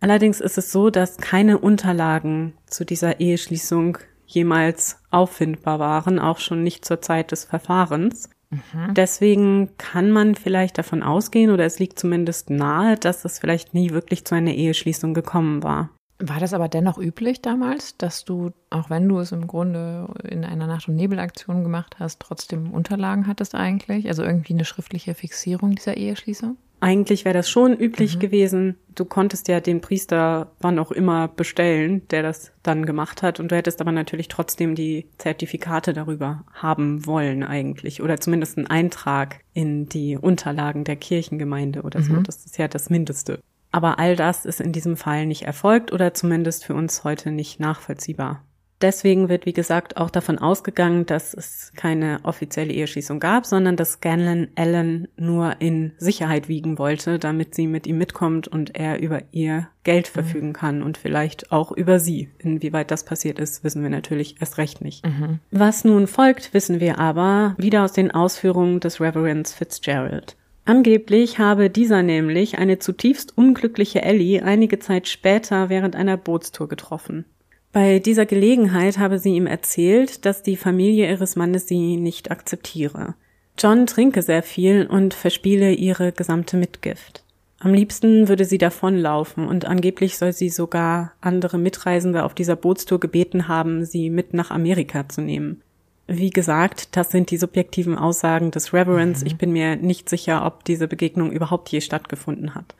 Allerdings 0.00 0.40
ist 0.40 0.58
es 0.58 0.72
so, 0.72 0.90
dass 0.90 1.18
keine 1.18 1.58
Unterlagen 1.58 2.54
zu 2.66 2.84
dieser 2.84 3.20
Eheschließung 3.20 3.98
jemals 4.26 4.98
auffindbar 5.10 5.78
waren, 5.78 6.18
auch 6.18 6.38
schon 6.38 6.62
nicht 6.62 6.84
zur 6.84 7.00
Zeit 7.00 7.32
des 7.32 7.44
Verfahrens. 7.44 8.30
Mhm. 8.50 8.94
Deswegen 8.94 9.70
kann 9.78 10.10
man 10.10 10.34
vielleicht 10.34 10.78
davon 10.78 11.02
ausgehen, 11.02 11.50
oder 11.50 11.64
es 11.64 11.78
liegt 11.78 11.98
zumindest 11.98 12.50
nahe, 12.50 12.96
dass 12.96 13.24
es 13.24 13.38
vielleicht 13.38 13.74
nie 13.74 13.90
wirklich 13.90 14.24
zu 14.24 14.34
einer 14.34 14.52
Eheschließung 14.52 15.14
gekommen 15.14 15.62
war. 15.62 15.90
War 16.24 16.38
das 16.38 16.54
aber 16.54 16.68
dennoch 16.68 16.98
üblich 16.98 17.42
damals, 17.42 17.96
dass 17.96 18.24
du, 18.24 18.52
auch 18.70 18.90
wenn 18.90 19.08
du 19.08 19.18
es 19.18 19.32
im 19.32 19.48
Grunde 19.48 20.08
in 20.22 20.44
einer 20.44 20.68
Nacht- 20.68 20.86
und 20.88 20.94
Nebelaktion 20.94 21.64
gemacht 21.64 21.96
hast, 21.98 22.20
trotzdem 22.20 22.70
Unterlagen 22.70 23.26
hattest 23.26 23.56
eigentlich? 23.56 24.06
Also 24.06 24.22
irgendwie 24.22 24.52
eine 24.52 24.64
schriftliche 24.64 25.14
Fixierung 25.14 25.74
dieser 25.74 25.96
Eheschließung? 25.96 26.56
Eigentlich 26.78 27.24
wäre 27.24 27.34
das 27.34 27.50
schon 27.50 27.76
üblich 27.76 28.16
mhm. 28.16 28.20
gewesen. 28.20 28.76
Du 28.94 29.04
konntest 29.04 29.48
ja 29.48 29.60
den 29.60 29.80
Priester 29.80 30.52
wann 30.60 30.78
auch 30.78 30.92
immer 30.92 31.26
bestellen, 31.26 32.06
der 32.10 32.22
das 32.22 32.52
dann 32.62 32.86
gemacht 32.86 33.22
hat. 33.22 33.40
Und 33.40 33.50
du 33.50 33.56
hättest 33.56 33.80
aber 33.80 33.92
natürlich 33.92 34.28
trotzdem 34.28 34.76
die 34.76 35.06
Zertifikate 35.18 35.92
darüber 35.92 36.44
haben 36.52 37.04
wollen 37.04 37.42
eigentlich. 37.42 38.00
Oder 38.00 38.20
zumindest 38.20 38.58
einen 38.58 38.68
Eintrag 38.68 39.40
in 39.54 39.88
die 39.88 40.16
Unterlagen 40.16 40.84
der 40.84 40.96
Kirchengemeinde 40.96 41.82
oder 41.82 42.00
so. 42.02 42.12
Mhm. 42.14 42.22
Das 42.22 42.44
ist 42.44 42.58
ja 42.58 42.68
das 42.68 42.90
Mindeste. 42.90 43.40
Aber 43.72 43.98
all 43.98 44.16
das 44.16 44.44
ist 44.44 44.60
in 44.60 44.72
diesem 44.72 44.96
Fall 44.96 45.26
nicht 45.26 45.42
erfolgt 45.42 45.92
oder 45.92 46.14
zumindest 46.14 46.64
für 46.64 46.74
uns 46.74 47.04
heute 47.04 47.30
nicht 47.30 47.58
nachvollziehbar. 47.58 48.44
Deswegen 48.82 49.28
wird, 49.28 49.46
wie 49.46 49.52
gesagt, 49.52 49.96
auch 49.96 50.10
davon 50.10 50.38
ausgegangen, 50.38 51.06
dass 51.06 51.34
es 51.34 51.72
keine 51.76 52.18
offizielle 52.24 52.72
Eheschließung 52.72 53.20
gab, 53.20 53.46
sondern 53.46 53.76
dass 53.76 53.92
Scanlon 53.92 54.48
Ellen 54.56 55.06
nur 55.16 55.60
in 55.60 55.92
Sicherheit 55.98 56.48
wiegen 56.48 56.78
wollte, 56.78 57.20
damit 57.20 57.54
sie 57.54 57.68
mit 57.68 57.86
ihm 57.86 57.96
mitkommt 57.96 58.48
und 58.48 58.74
er 58.74 59.00
über 59.00 59.22
ihr 59.30 59.68
Geld 59.84 60.08
mhm. 60.08 60.12
verfügen 60.12 60.52
kann 60.52 60.82
und 60.82 60.98
vielleicht 60.98 61.52
auch 61.52 61.70
über 61.70 62.00
sie. 62.00 62.30
Inwieweit 62.38 62.90
das 62.90 63.04
passiert 63.04 63.38
ist, 63.38 63.62
wissen 63.62 63.84
wir 63.84 63.90
natürlich 63.90 64.40
erst 64.40 64.58
recht 64.58 64.80
nicht. 64.80 65.06
Mhm. 65.06 65.38
Was 65.52 65.84
nun 65.84 66.08
folgt, 66.08 66.52
wissen 66.52 66.80
wir 66.80 66.98
aber 66.98 67.54
wieder 67.58 67.84
aus 67.84 67.92
den 67.92 68.10
Ausführungen 68.10 68.80
des 68.80 69.00
Reverends 69.00 69.54
Fitzgerald. 69.54 70.36
Angeblich 70.64 71.38
habe 71.38 71.70
dieser 71.70 72.02
nämlich 72.02 72.58
eine 72.58 72.78
zutiefst 72.78 73.36
unglückliche 73.36 74.02
Ellie 74.02 74.42
einige 74.42 74.78
Zeit 74.78 75.08
später 75.08 75.68
während 75.68 75.96
einer 75.96 76.16
Bootstour 76.16 76.68
getroffen. 76.68 77.24
Bei 77.72 77.98
dieser 77.98 78.26
Gelegenheit 78.26 78.98
habe 78.98 79.18
sie 79.18 79.34
ihm 79.34 79.46
erzählt, 79.46 80.24
dass 80.24 80.42
die 80.42 80.56
Familie 80.56 81.08
ihres 81.10 81.36
Mannes 81.36 81.66
sie 81.66 81.96
nicht 81.96 82.30
akzeptiere. 82.30 83.14
John 83.58 83.86
trinke 83.86 84.22
sehr 84.22 84.42
viel 84.42 84.86
und 84.86 85.14
verspiele 85.14 85.72
ihre 85.72 86.12
gesamte 86.12 86.56
Mitgift. 86.56 87.24
Am 87.58 87.74
liebsten 87.74 88.28
würde 88.28 88.44
sie 88.44 88.58
davonlaufen 88.58 89.46
und 89.46 89.66
angeblich 89.66 90.18
soll 90.18 90.32
sie 90.32 90.48
sogar 90.48 91.12
andere 91.20 91.58
Mitreisende 91.58 92.24
auf 92.24 92.34
dieser 92.34 92.56
Bootstour 92.56 93.00
gebeten 93.00 93.48
haben, 93.48 93.84
sie 93.84 94.10
mit 94.10 94.34
nach 94.34 94.50
Amerika 94.50 95.08
zu 95.08 95.20
nehmen. 95.20 95.62
Wie 96.06 96.30
gesagt, 96.30 96.96
das 96.96 97.10
sind 97.10 97.30
die 97.30 97.36
subjektiven 97.36 97.96
Aussagen 97.96 98.50
des 98.50 98.72
Reverends. 98.72 99.20
Mhm. 99.20 99.26
Ich 99.26 99.36
bin 99.38 99.52
mir 99.52 99.76
nicht 99.76 100.08
sicher, 100.08 100.44
ob 100.44 100.64
diese 100.64 100.88
Begegnung 100.88 101.30
überhaupt 101.30 101.68
je 101.70 101.80
stattgefunden 101.80 102.54
hat. 102.54 102.74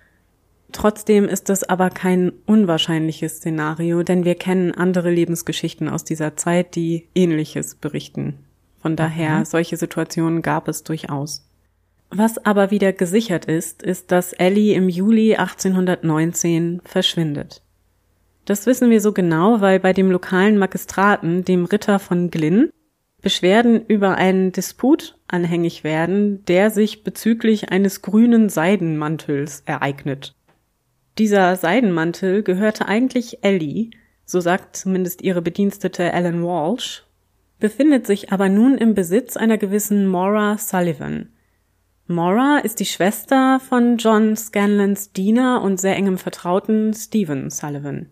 Trotzdem 0.73 1.27
ist 1.27 1.49
das 1.49 1.65
aber 1.65 1.91
kein 1.91 2.33
unwahrscheinliches 2.47 3.37
Szenario, 3.37 4.03
denn 4.03 4.25
wir 4.25 4.35
kennen 4.35 4.73
andere 4.73 5.11
Lebensgeschichten 5.11 5.89
aus 5.89 6.03
dieser 6.03 6.37
Zeit, 6.37 6.75
die 6.75 7.09
ähnliches 7.15 7.75
berichten. 7.75 8.39
Von 8.81 8.97
daher, 8.97 9.41
mhm. 9.41 9.45
solche 9.45 9.77
Situationen 9.77 10.43
gab 10.43 10.69
es 10.69 10.83
durchaus. 10.83 11.47
Was 12.11 12.45
aber 12.45 12.71
wieder 12.71 12.93
gesichert 12.93 13.45
ist, 13.45 13.83
ist, 13.83 14.11
dass 14.11 14.33
Ellie 14.33 14.75
im 14.75 14.89
Juli 14.89 15.37
1819 15.37 16.83
verschwindet. 16.85 17.63
Das 18.45 18.67
wissen 18.67 18.91
wir 18.91 19.01
so 19.01 19.13
genau, 19.13 19.61
weil 19.61 19.79
bei 19.79 19.93
dem 19.93 20.11
lokalen 20.11 20.59
Magistraten, 20.59 21.45
dem 21.45 21.65
Ritter 21.65 21.99
von 21.99 22.31
Glynn, 22.31 22.71
Beschwerden 23.23 23.87
über 23.87 24.17
einen 24.17 24.51
Disput 24.51 25.17
anhängig 25.29 25.85
werden, 25.85 26.45
der 26.47 26.71
sich 26.71 27.05
bezüglich 27.05 27.71
eines 27.71 28.03
grünen 28.03 28.49
Seidenmantels 28.49 29.63
ereignet. 29.65 30.35
Dieser 31.19 31.57
Seidenmantel 31.57 32.43
gehörte 32.43 32.87
eigentlich 32.87 33.45
Ellie, 33.45 33.91
so 34.25 34.41
sagt 34.41 34.77
zumindest 34.77 35.23
ihre 35.23 35.41
Bedienstete 35.41 36.11
Ellen 36.11 36.43
Walsh, 36.43 37.05
befindet 37.61 38.07
sich 38.09 38.33
aber 38.33 38.49
nun 38.49 38.77
im 38.77 38.95
Besitz 38.95 39.37
einer 39.37 39.57
gewissen 39.57 40.07
Maura 40.07 40.59
Sullivan. 40.59 41.29
Maura 42.09 42.59
ist 42.59 42.81
die 42.81 42.87
Schwester 42.87 43.61
von 43.61 43.99
John 43.99 44.37
Scanlons 44.37 45.13
Diener 45.13 45.63
und 45.63 45.81
sehr 45.81 45.95
engem 45.95 46.19
Vertrauten 46.19 46.93
Stephen 46.93 47.51
Sullivan. 47.51 48.09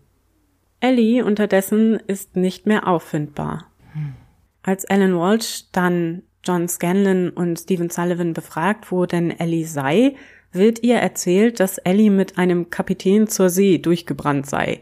Ellie 0.79 1.23
unterdessen 1.23 1.99
ist 2.07 2.37
nicht 2.37 2.65
mehr 2.65 2.87
auffindbar. 2.87 3.65
Als 4.63 4.83
Ellen 4.83 5.17
Walsh 5.17 5.65
dann 5.71 6.23
John 6.43 6.67
Scanlon 6.67 7.29
und 7.29 7.59
Stephen 7.59 7.89
Sullivan 7.89 8.33
befragt, 8.33 8.91
wo 8.91 9.05
denn 9.05 9.31
Ellie 9.31 9.65
sei, 9.65 10.15
wird 10.51 10.83
ihr 10.83 10.95
erzählt, 10.95 11.59
dass 11.59 11.77
Ellie 11.77 12.11
mit 12.11 12.37
einem 12.37 12.69
Kapitän 12.69 13.27
zur 13.27 13.49
See 13.49 13.77
durchgebrannt 13.77 14.47
sei. 14.47 14.81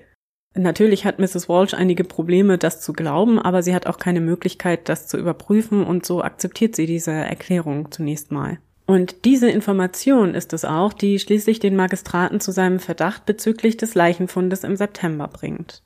Natürlich 0.55 1.05
hat 1.05 1.19
Mrs. 1.19 1.47
Walsh 1.47 1.73
einige 1.73 2.03
Probleme, 2.03 2.57
das 2.57 2.81
zu 2.81 2.93
glauben, 2.93 3.39
aber 3.39 3.61
sie 3.61 3.75
hat 3.75 3.85
auch 3.87 3.97
keine 3.97 4.19
Möglichkeit, 4.19 4.89
das 4.89 5.07
zu 5.07 5.17
überprüfen 5.17 5.83
und 5.83 6.05
so 6.05 6.23
akzeptiert 6.23 6.75
sie 6.75 6.87
diese 6.87 7.11
Erklärung 7.11 7.91
zunächst 7.91 8.31
mal. 8.31 8.57
Und 8.87 9.25
diese 9.25 9.49
Information 9.49 10.33
ist 10.33 10.51
es 10.51 10.65
auch, 10.65 10.93
die 10.93 11.19
schließlich 11.19 11.59
den 11.59 11.75
Magistraten 11.75 12.39
zu 12.39 12.51
seinem 12.51 12.79
Verdacht 12.79 13.27
bezüglich 13.27 13.77
des 13.77 13.93
Leichenfundes 13.93 14.63
im 14.63 14.75
September 14.75 15.27
bringt. 15.27 15.83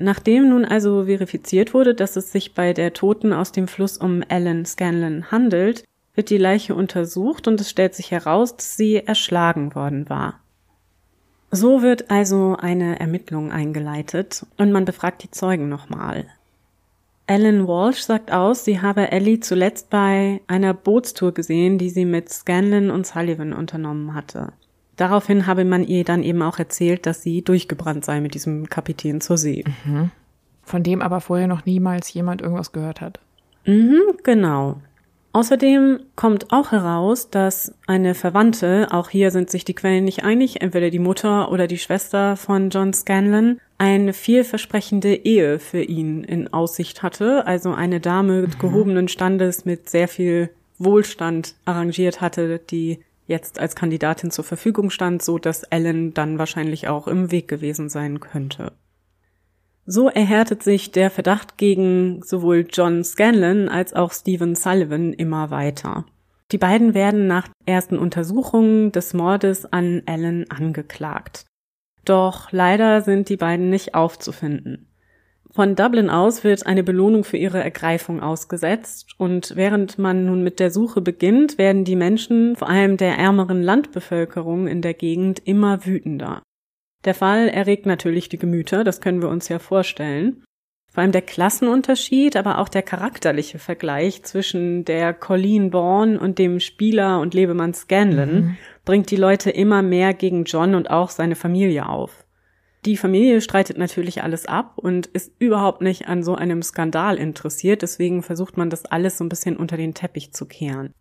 Nachdem 0.00 0.48
nun 0.48 0.64
also 0.64 1.06
verifiziert 1.06 1.74
wurde, 1.74 1.92
dass 1.92 2.14
es 2.14 2.30
sich 2.30 2.54
bei 2.54 2.72
der 2.72 2.92
Toten 2.92 3.32
aus 3.32 3.50
dem 3.50 3.66
Fluss 3.66 3.98
um 3.98 4.22
Ellen 4.22 4.64
Scanlon 4.64 5.32
handelt, 5.32 5.82
wird 6.14 6.30
die 6.30 6.38
Leiche 6.38 6.76
untersucht 6.76 7.48
und 7.48 7.60
es 7.60 7.68
stellt 7.68 7.94
sich 7.94 8.12
heraus, 8.12 8.56
dass 8.56 8.76
sie 8.76 8.96
erschlagen 8.96 9.74
worden 9.74 10.08
war. 10.08 10.40
So 11.50 11.82
wird 11.82 12.10
also 12.10 12.56
eine 12.60 13.00
Ermittlung 13.00 13.50
eingeleitet 13.50 14.46
und 14.56 14.70
man 14.70 14.84
befragt 14.84 15.24
die 15.24 15.30
Zeugen 15.32 15.68
nochmal. 15.68 16.26
Ellen 17.26 17.66
Walsh 17.66 18.02
sagt 18.02 18.32
aus, 18.32 18.64
sie 18.64 18.80
habe 18.80 19.10
Ellie 19.10 19.40
zuletzt 19.40 19.90
bei 19.90 20.40
einer 20.46 20.74
Bootstour 20.74 21.34
gesehen, 21.34 21.76
die 21.76 21.90
sie 21.90 22.04
mit 22.04 22.30
Scanlon 22.30 22.90
und 22.90 23.06
Sullivan 23.06 23.52
unternommen 23.52 24.14
hatte. 24.14 24.52
Daraufhin 24.98 25.46
habe 25.46 25.64
man 25.64 25.84
ihr 25.84 26.04
dann 26.04 26.24
eben 26.24 26.42
auch 26.42 26.58
erzählt, 26.58 27.06
dass 27.06 27.22
sie 27.22 27.42
durchgebrannt 27.42 28.04
sei 28.04 28.20
mit 28.20 28.34
diesem 28.34 28.68
Kapitän 28.68 29.20
zur 29.20 29.38
See. 29.38 29.64
Mhm. 29.84 30.10
Von 30.64 30.82
dem 30.82 31.00
aber 31.00 31.20
vorher 31.20 31.46
noch 31.46 31.64
niemals 31.64 32.12
jemand 32.12 32.42
irgendwas 32.42 32.72
gehört 32.72 33.00
hat. 33.00 33.20
Mhm, 33.64 34.00
genau. 34.24 34.82
Außerdem 35.32 36.00
kommt 36.16 36.52
auch 36.52 36.72
heraus, 36.72 37.30
dass 37.30 37.72
eine 37.86 38.16
Verwandte, 38.16 38.88
auch 38.90 39.08
hier 39.08 39.30
sind 39.30 39.50
sich 39.50 39.64
die 39.64 39.74
Quellen 39.74 40.04
nicht 40.04 40.24
einig, 40.24 40.62
entweder 40.62 40.90
die 40.90 40.98
Mutter 40.98 41.52
oder 41.52 41.68
die 41.68 41.78
Schwester 41.78 42.36
von 42.36 42.70
John 42.70 42.92
Scanlon, 42.92 43.60
eine 43.78 44.12
vielversprechende 44.12 45.14
Ehe 45.14 45.60
für 45.60 45.82
ihn 45.82 46.24
in 46.24 46.52
Aussicht 46.52 47.04
hatte, 47.04 47.46
also 47.46 47.72
eine 47.72 48.00
Dame 48.00 48.42
mhm. 48.42 48.58
gehobenen 48.58 49.06
Standes 49.06 49.64
mit 49.64 49.88
sehr 49.88 50.08
viel 50.08 50.50
Wohlstand 50.78 51.54
arrangiert 51.64 52.20
hatte, 52.20 52.58
die 52.58 52.98
jetzt 53.28 53.60
als 53.60 53.76
Kandidatin 53.76 54.32
zur 54.32 54.44
Verfügung 54.44 54.90
stand, 54.90 55.22
so 55.22 55.38
dass 55.38 55.62
Ellen 55.62 56.14
dann 56.14 56.38
wahrscheinlich 56.38 56.88
auch 56.88 57.06
im 57.06 57.30
Weg 57.30 57.46
gewesen 57.46 57.88
sein 57.88 58.18
könnte. 58.18 58.72
So 59.86 60.08
erhärtet 60.08 60.62
sich 60.62 60.90
der 60.90 61.10
Verdacht 61.10 61.56
gegen 61.56 62.22
sowohl 62.22 62.66
John 62.70 63.04
Scanlon 63.04 63.68
als 63.68 63.94
auch 63.94 64.12
Stephen 64.12 64.54
Sullivan 64.54 65.12
immer 65.12 65.50
weiter. 65.50 66.04
Die 66.50 66.58
beiden 66.58 66.94
werden 66.94 67.26
nach 67.26 67.48
ersten 67.66 67.98
Untersuchungen 67.98 68.90
des 68.92 69.14
Mordes 69.14 69.70
an 69.70 70.02
Ellen 70.06 70.50
angeklagt. 70.50 71.44
Doch 72.04 72.50
leider 72.52 73.02
sind 73.02 73.28
die 73.28 73.36
beiden 73.36 73.68
nicht 73.68 73.94
aufzufinden. 73.94 74.87
Von 75.58 75.74
Dublin 75.74 76.08
aus 76.08 76.44
wird 76.44 76.66
eine 76.66 76.84
Belohnung 76.84 77.24
für 77.24 77.36
ihre 77.36 77.60
Ergreifung 77.60 78.20
ausgesetzt 78.20 79.16
und 79.18 79.56
während 79.56 79.98
man 79.98 80.24
nun 80.24 80.44
mit 80.44 80.60
der 80.60 80.70
Suche 80.70 81.00
beginnt, 81.00 81.58
werden 81.58 81.82
die 81.82 81.96
Menschen, 81.96 82.54
vor 82.54 82.68
allem 82.68 82.96
der 82.96 83.18
ärmeren 83.18 83.60
Landbevölkerung 83.60 84.68
in 84.68 84.82
der 84.82 84.94
Gegend, 84.94 85.40
immer 85.44 85.84
wütender. 85.84 86.44
Der 87.04 87.14
Fall 87.14 87.48
erregt 87.48 87.86
natürlich 87.86 88.28
die 88.28 88.38
Gemüter, 88.38 88.84
das 88.84 89.00
können 89.00 89.20
wir 89.20 89.28
uns 89.28 89.48
ja 89.48 89.58
vorstellen. 89.58 90.44
Vor 90.92 91.02
allem 91.02 91.10
der 91.10 91.22
Klassenunterschied, 91.22 92.36
aber 92.36 92.58
auch 92.58 92.68
der 92.68 92.82
charakterliche 92.82 93.58
Vergleich 93.58 94.22
zwischen 94.22 94.84
der 94.84 95.12
Colleen 95.12 95.70
Bourne 95.70 96.20
und 96.20 96.38
dem 96.38 96.60
Spieler 96.60 97.18
und 97.18 97.34
Lebemann 97.34 97.74
Scanlon 97.74 98.32
mhm. 98.32 98.56
bringt 98.84 99.10
die 99.10 99.16
Leute 99.16 99.50
immer 99.50 99.82
mehr 99.82 100.14
gegen 100.14 100.44
John 100.44 100.76
und 100.76 100.88
auch 100.88 101.10
seine 101.10 101.34
Familie 101.34 101.88
auf. 101.88 102.27
Die 102.88 102.96
Familie 102.96 103.42
streitet 103.42 103.76
natürlich 103.76 104.22
alles 104.22 104.46
ab 104.46 104.78
und 104.78 105.08
ist 105.08 105.32
überhaupt 105.38 105.82
nicht 105.82 106.08
an 106.08 106.22
so 106.22 106.34
einem 106.34 106.62
Skandal 106.62 107.18
interessiert, 107.18 107.82
deswegen 107.82 108.22
versucht 108.22 108.56
man 108.56 108.70
das 108.70 108.86
alles 108.86 109.18
so 109.18 109.24
ein 109.24 109.28
bisschen 109.28 109.58
unter 109.58 109.76
den 109.76 109.92
Teppich 109.92 110.32
zu 110.32 110.46
kehren. 110.46 110.94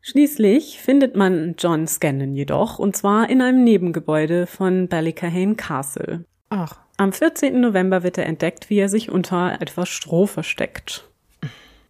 Schließlich 0.00 0.80
findet 0.80 1.14
man 1.14 1.54
John 1.58 1.86
Scanlon 1.86 2.34
jedoch, 2.34 2.78
und 2.78 2.96
zwar 2.96 3.28
in 3.28 3.42
einem 3.42 3.64
Nebengebäude 3.64 4.46
von 4.46 4.88
Ballycahane 4.88 5.56
Castle. 5.56 6.24
Ach. 6.48 6.78
Am 6.96 7.12
14. 7.12 7.60
November 7.60 8.02
wird 8.02 8.16
er 8.16 8.24
entdeckt, 8.24 8.70
wie 8.70 8.78
er 8.78 8.88
sich 8.88 9.10
unter 9.10 9.60
etwas 9.60 9.90
Stroh 9.90 10.24
versteckt. 10.24 11.06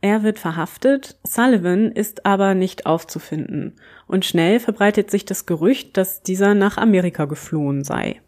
Er 0.00 0.24
wird 0.24 0.40
verhaftet, 0.40 1.20
Sullivan 1.22 1.92
ist 1.92 2.26
aber 2.26 2.54
nicht 2.54 2.84
aufzufinden, 2.84 3.76
und 4.08 4.24
schnell 4.24 4.58
verbreitet 4.58 5.08
sich 5.08 5.24
das 5.24 5.46
Gerücht, 5.46 5.96
dass 5.96 6.24
dieser 6.24 6.54
nach 6.54 6.78
Amerika 6.78 7.26
geflohen 7.26 7.84
sei. 7.84 8.20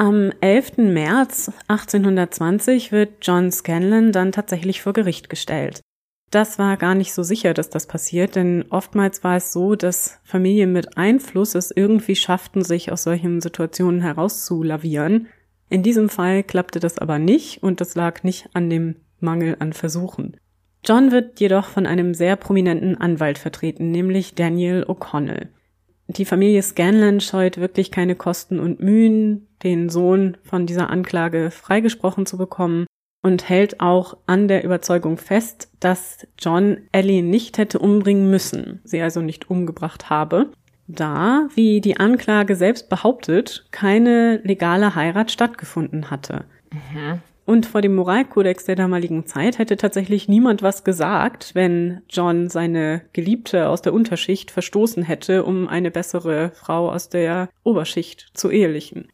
Am 0.00 0.32
11. 0.40 0.78
März 0.78 1.52
1820 1.68 2.90
wird 2.90 3.18
John 3.20 3.52
Scanlon 3.52 4.12
dann 4.12 4.32
tatsächlich 4.32 4.80
vor 4.80 4.94
Gericht 4.94 5.28
gestellt. 5.28 5.82
Das 6.30 6.58
war 6.58 6.78
gar 6.78 6.94
nicht 6.94 7.12
so 7.12 7.22
sicher, 7.22 7.52
dass 7.52 7.68
das 7.68 7.86
passiert, 7.86 8.34
denn 8.34 8.64
oftmals 8.70 9.22
war 9.24 9.36
es 9.36 9.52
so, 9.52 9.74
dass 9.74 10.18
Familien 10.24 10.72
mit 10.72 10.96
Einfluss 10.96 11.54
es 11.54 11.70
irgendwie 11.70 12.16
schafften, 12.16 12.64
sich 12.64 12.90
aus 12.90 13.02
solchen 13.02 13.42
Situationen 13.42 14.00
herauszulavieren. 14.00 15.28
In 15.68 15.82
diesem 15.82 16.08
Fall 16.08 16.44
klappte 16.44 16.80
das 16.80 16.96
aber 16.96 17.18
nicht 17.18 17.62
und 17.62 17.82
das 17.82 17.94
lag 17.94 18.22
nicht 18.22 18.48
an 18.54 18.70
dem 18.70 18.96
Mangel 19.18 19.56
an 19.58 19.74
Versuchen. 19.74 20.38
John 20.82 21.12
wird 21.12 21.40
jedoch 21.40 21.66
von 21.66 21.84
einem 21.84 22.14
sehr 22.14 22.36
prominenten 22.36 22.96
Anwalt 22.96 23.36
vertreten, 23.36 23.90
nämlich 23.90 24.34
Daniel 24.34 24.82
O'Connell. 24.84 25.48
Die 26.16 26.24
Familie 26.24 26.60
Scanlon 26.62 27.20
scheut 27.20 27.58
wirklich 27.58 27.92
keine 27.92 28.16
Kosten 28.16 28.58
und 28.58 28.80
Mühen, 28.80 29.46
den 29.62 29.88
Sohn 29.90 30.36
von 30.42 30.66
dieser 30.66 30.90
Anklage 30.90 31.52
freigesprochen 31.52 32.26
zu 32.26 32.36
bekommen 32.36 32.86
und 33.22 33.48
hält 33.48 33.80
auch 33.80 34.16
an 34.26 34.48
der 34.48 34.64
Überzeugung 34.64 35.18
fest, 35.18 35.70
dass 35.78 36.26
John 36.36 36.78
Ellie 36.90 37.22
nicht 37.22 37.58
hätte 37.58 37.78
umbringen 37.78 38.28
müssen, 38.28 38.80
sie 38.82 39.00
also 39.00 39.20
nicht 39.20 39.50
umgebracht 39.50 40.10
habe, 40.10 40.50
da, 40.88 41.46
wie 41.54 41.80
die 41.80 41.98
Anklage 41.98 42.56
selbst 42.56 42.88
behauptet, 42.88 43.68
keine 43.70 44.38
legale 44.38 44.96
Heirat 44.96 45.30
stattgefunden 45.30 46.10
hatte. 46.10 46.44
Mhm. 46.72 47.20
Und 47.50 47.66
vor 47.66 47.80
dem 47.80 47.96
Moralkodex 47.96 48.66
der 48.66 48.76
damaligen 48.76 49.26
Zeit 49.26 49.58
hätte 49.58 49.76
tatsächlich 49.76 50.28
niemand 50.28 50.62
was 50.62 50.84
gesagt, 50.84 51.52
wenn 51.56 52.00
John 52.08 52.48
seine 52.48 53.02
Geliebte 53.12 53.68
aus 53.68 53.82
der 53.82 53.92
Unterschicht 53.92 54.52
verstoßen 54.52 55.02
hätte, 55.02 55.42
um 55.44 55.66
eine 55.66 55.90
bessere 55.90 56.52
Frau 56.54 56.92
aus 56.92 57.08
der 57.08 57.48
Oberschicht 57.64 58.30
zu 58.34 58.52
ehelichen. 58.52 59.08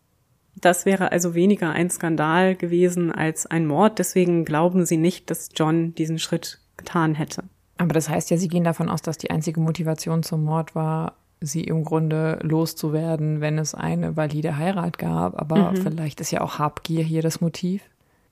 Das 0.54 0.84
wäre 0.84 1.12
also 1.12 1.34
weniger 1.34 1.70
ein 1.70 1.88
Skandal 1.88 2.56
gewesen 2.56 3.10
als 3.10 3.46
ein 3.46 3.66
Mord. 3.66 3.98
Deswegen 3.98 4.44
glauben 4.44 4.84
sie 4.84 4.98
nicht, 4.98 5.30
dass 5.30 5.48
John 5.56 5.94
diesen 5.94 6.18
Schritt 6.18 6.60
getan 6.76 7.14
hätte. 7.14 7.44
Aber 7.78 7.94
das 7.94 8.10
heißt 8.10 8.30
ja, 8.30 8.36
sie 8.36 8.48
gehen 8.48 8.64
davon 8.64 8.90
aus, 8.90 9.00
dass 9.00 9.16
die 9.16 9.30
einzige 9.30 9.60
Motivation 9.60 10.22
zum 10.22 10.44
Mord 10.44 10.74
war, 10.74 11.14
sie 11.40 11.64
im 11.64 11.84
Grunde 11.84 12.38
loszuwerden, 12.42 13.40
wenn 13.40 13.56
es 13.56 13.74
eine 13.74 14.14
valide 14.14 14.58
Heirat 14.58 14.98
gab. 14.98 15.40
Aber 15.40 15.72
mhm. 15.72 15.76
vielleicht 15.76 16.20
ist 16.20 16.32
ja 16.32 16.42
auch 16.42 16.58
Habgier 16.58 17.02
hier 17.02 17.22
das 17.22 17.40
Motiv. 17.40 17.80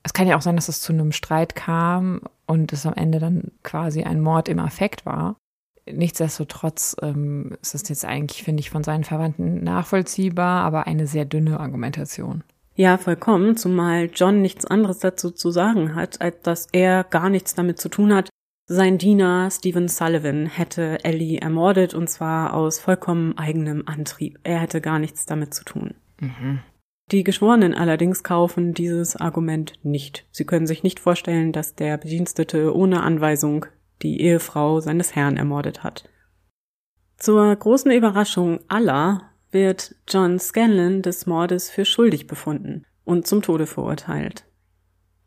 Es 0.04 0.12
kann 0.12 0.28
ja 0.28 0.36
auch 0.36 0.42
sein, 0.42 0.56
dass 0.56 0.68
es 0.68 0.80
zu 0.80 0.92
einem 0.92 1.10
Streit 1.10 1.56
kam 1.56 2.20
und 2.46 2.72
es 2.72 2.86
am 2.86 2.94
Ende 2.94 3.18
dann 3.18 3.50
quasi 3.62 4.04
ein 4.04 4.20
Mord 4.20 4.48
im 4.48 4.60
Affekt 4.60 5.04
war 5.04 5.36
nichtsdestotrotz 5.90 6.96
ähm, 7.02 7.56
ist 7.62 7.74
es 7.74 7.88
jetzt 7.88 8.04
eigentlich, 8.04 8.42
finde 8.42 8.60
ich, 8.60 8.70
von 8.70 8.84
seinen 8.84 9.04
Verwandten 9.04 9.62
nachvollziehbar, 9.62 10.64
aber 10.64 10.86
eine 10.86 11.06
sehr 11.06 11.24
dünne 11.24 11.60
Argumentation. 11.60 12.42
Ja, 12.76 12.98
vollkommen, 12.98 13.56
zumal 13.56 14.10
John 14.12 14.42
nichts 14.42 14.64
anderes 14.64 14.98
dazu 14.98 15.30
zu 15.30 15.50
sagen 15.50 15.94
hat, 15.94 16.20
als 16.20 16.40
dass 16.42 16.68
er 16.72 17.04
gar 17.04 17.30
nichts 17.30 17.54
damit 17.54 17.78
zu 17.78 17.88
tun 17.88 18.12
hat. 18.12 18.30
Sein 18.66 18.98
Diener 18.98 19.50
Stephen 19.50 19.88
Sullivan 19.88 20.46
hätte 20.46 21.04
Ellie 21.04 21.38
ermordet 21.38 21.94
und 21.94 22.08
zwar 22.08 22.54
aus 22.54 22.80
vollkommen 22.80 23.36
eigenem 23.38 23.84
Antrieb. 23.86 24.38
Er 24.42 24.58
hätte 24.58 24.80
gar 24.80 24.98
nichts 24.98 25.26
damit 25.26 25.54
zu 25.54 25.64
tun. 25.64 25.94
Mhm. 26.18 26.60
Die 27.10 27.22
Geschworenen 27.22 27.74
allerdings 27.74 28.22
kaufen 28.22 28.72
dieses 28.72 29.16
Argument 29.16 29.74
nicht. 29.82 30.26
Sie 30.30 30.44
können 30.44 30.66
sich 30.66 30.82
nicht 30.82 31.00
vorstellen, 31.00 31.52
dass 31.52 31.74
der 31.74 31.98
Bedienstete 31.98 32.74
ohne 32.74 33.02
Anweisung 33.02 33.66
die 34.02 34.20
Ehefrau 34.22 34.80
seines 34.80 35.14
Herrn 35.14 35.36
ermordet 35.36 35.82
hat. 35.82 36.08
Zur 37.18 37.54
großen 37.54 37.90
Überraschung 37.92 38.60
aller 38.68 39.30
wird 39.50 39.94
John 40.08 40.38
Scanlon 40.38 41.02
des 41.02 41.26
Mordes 41.26 41.70
für 41.70 41.84
schuldig 41.84 42.26
befunden 42.26 42.84
und 43.04 43.26
zum 43.26 43.42
Tode 43.42 43.66
verurteilt. 43.66 44.44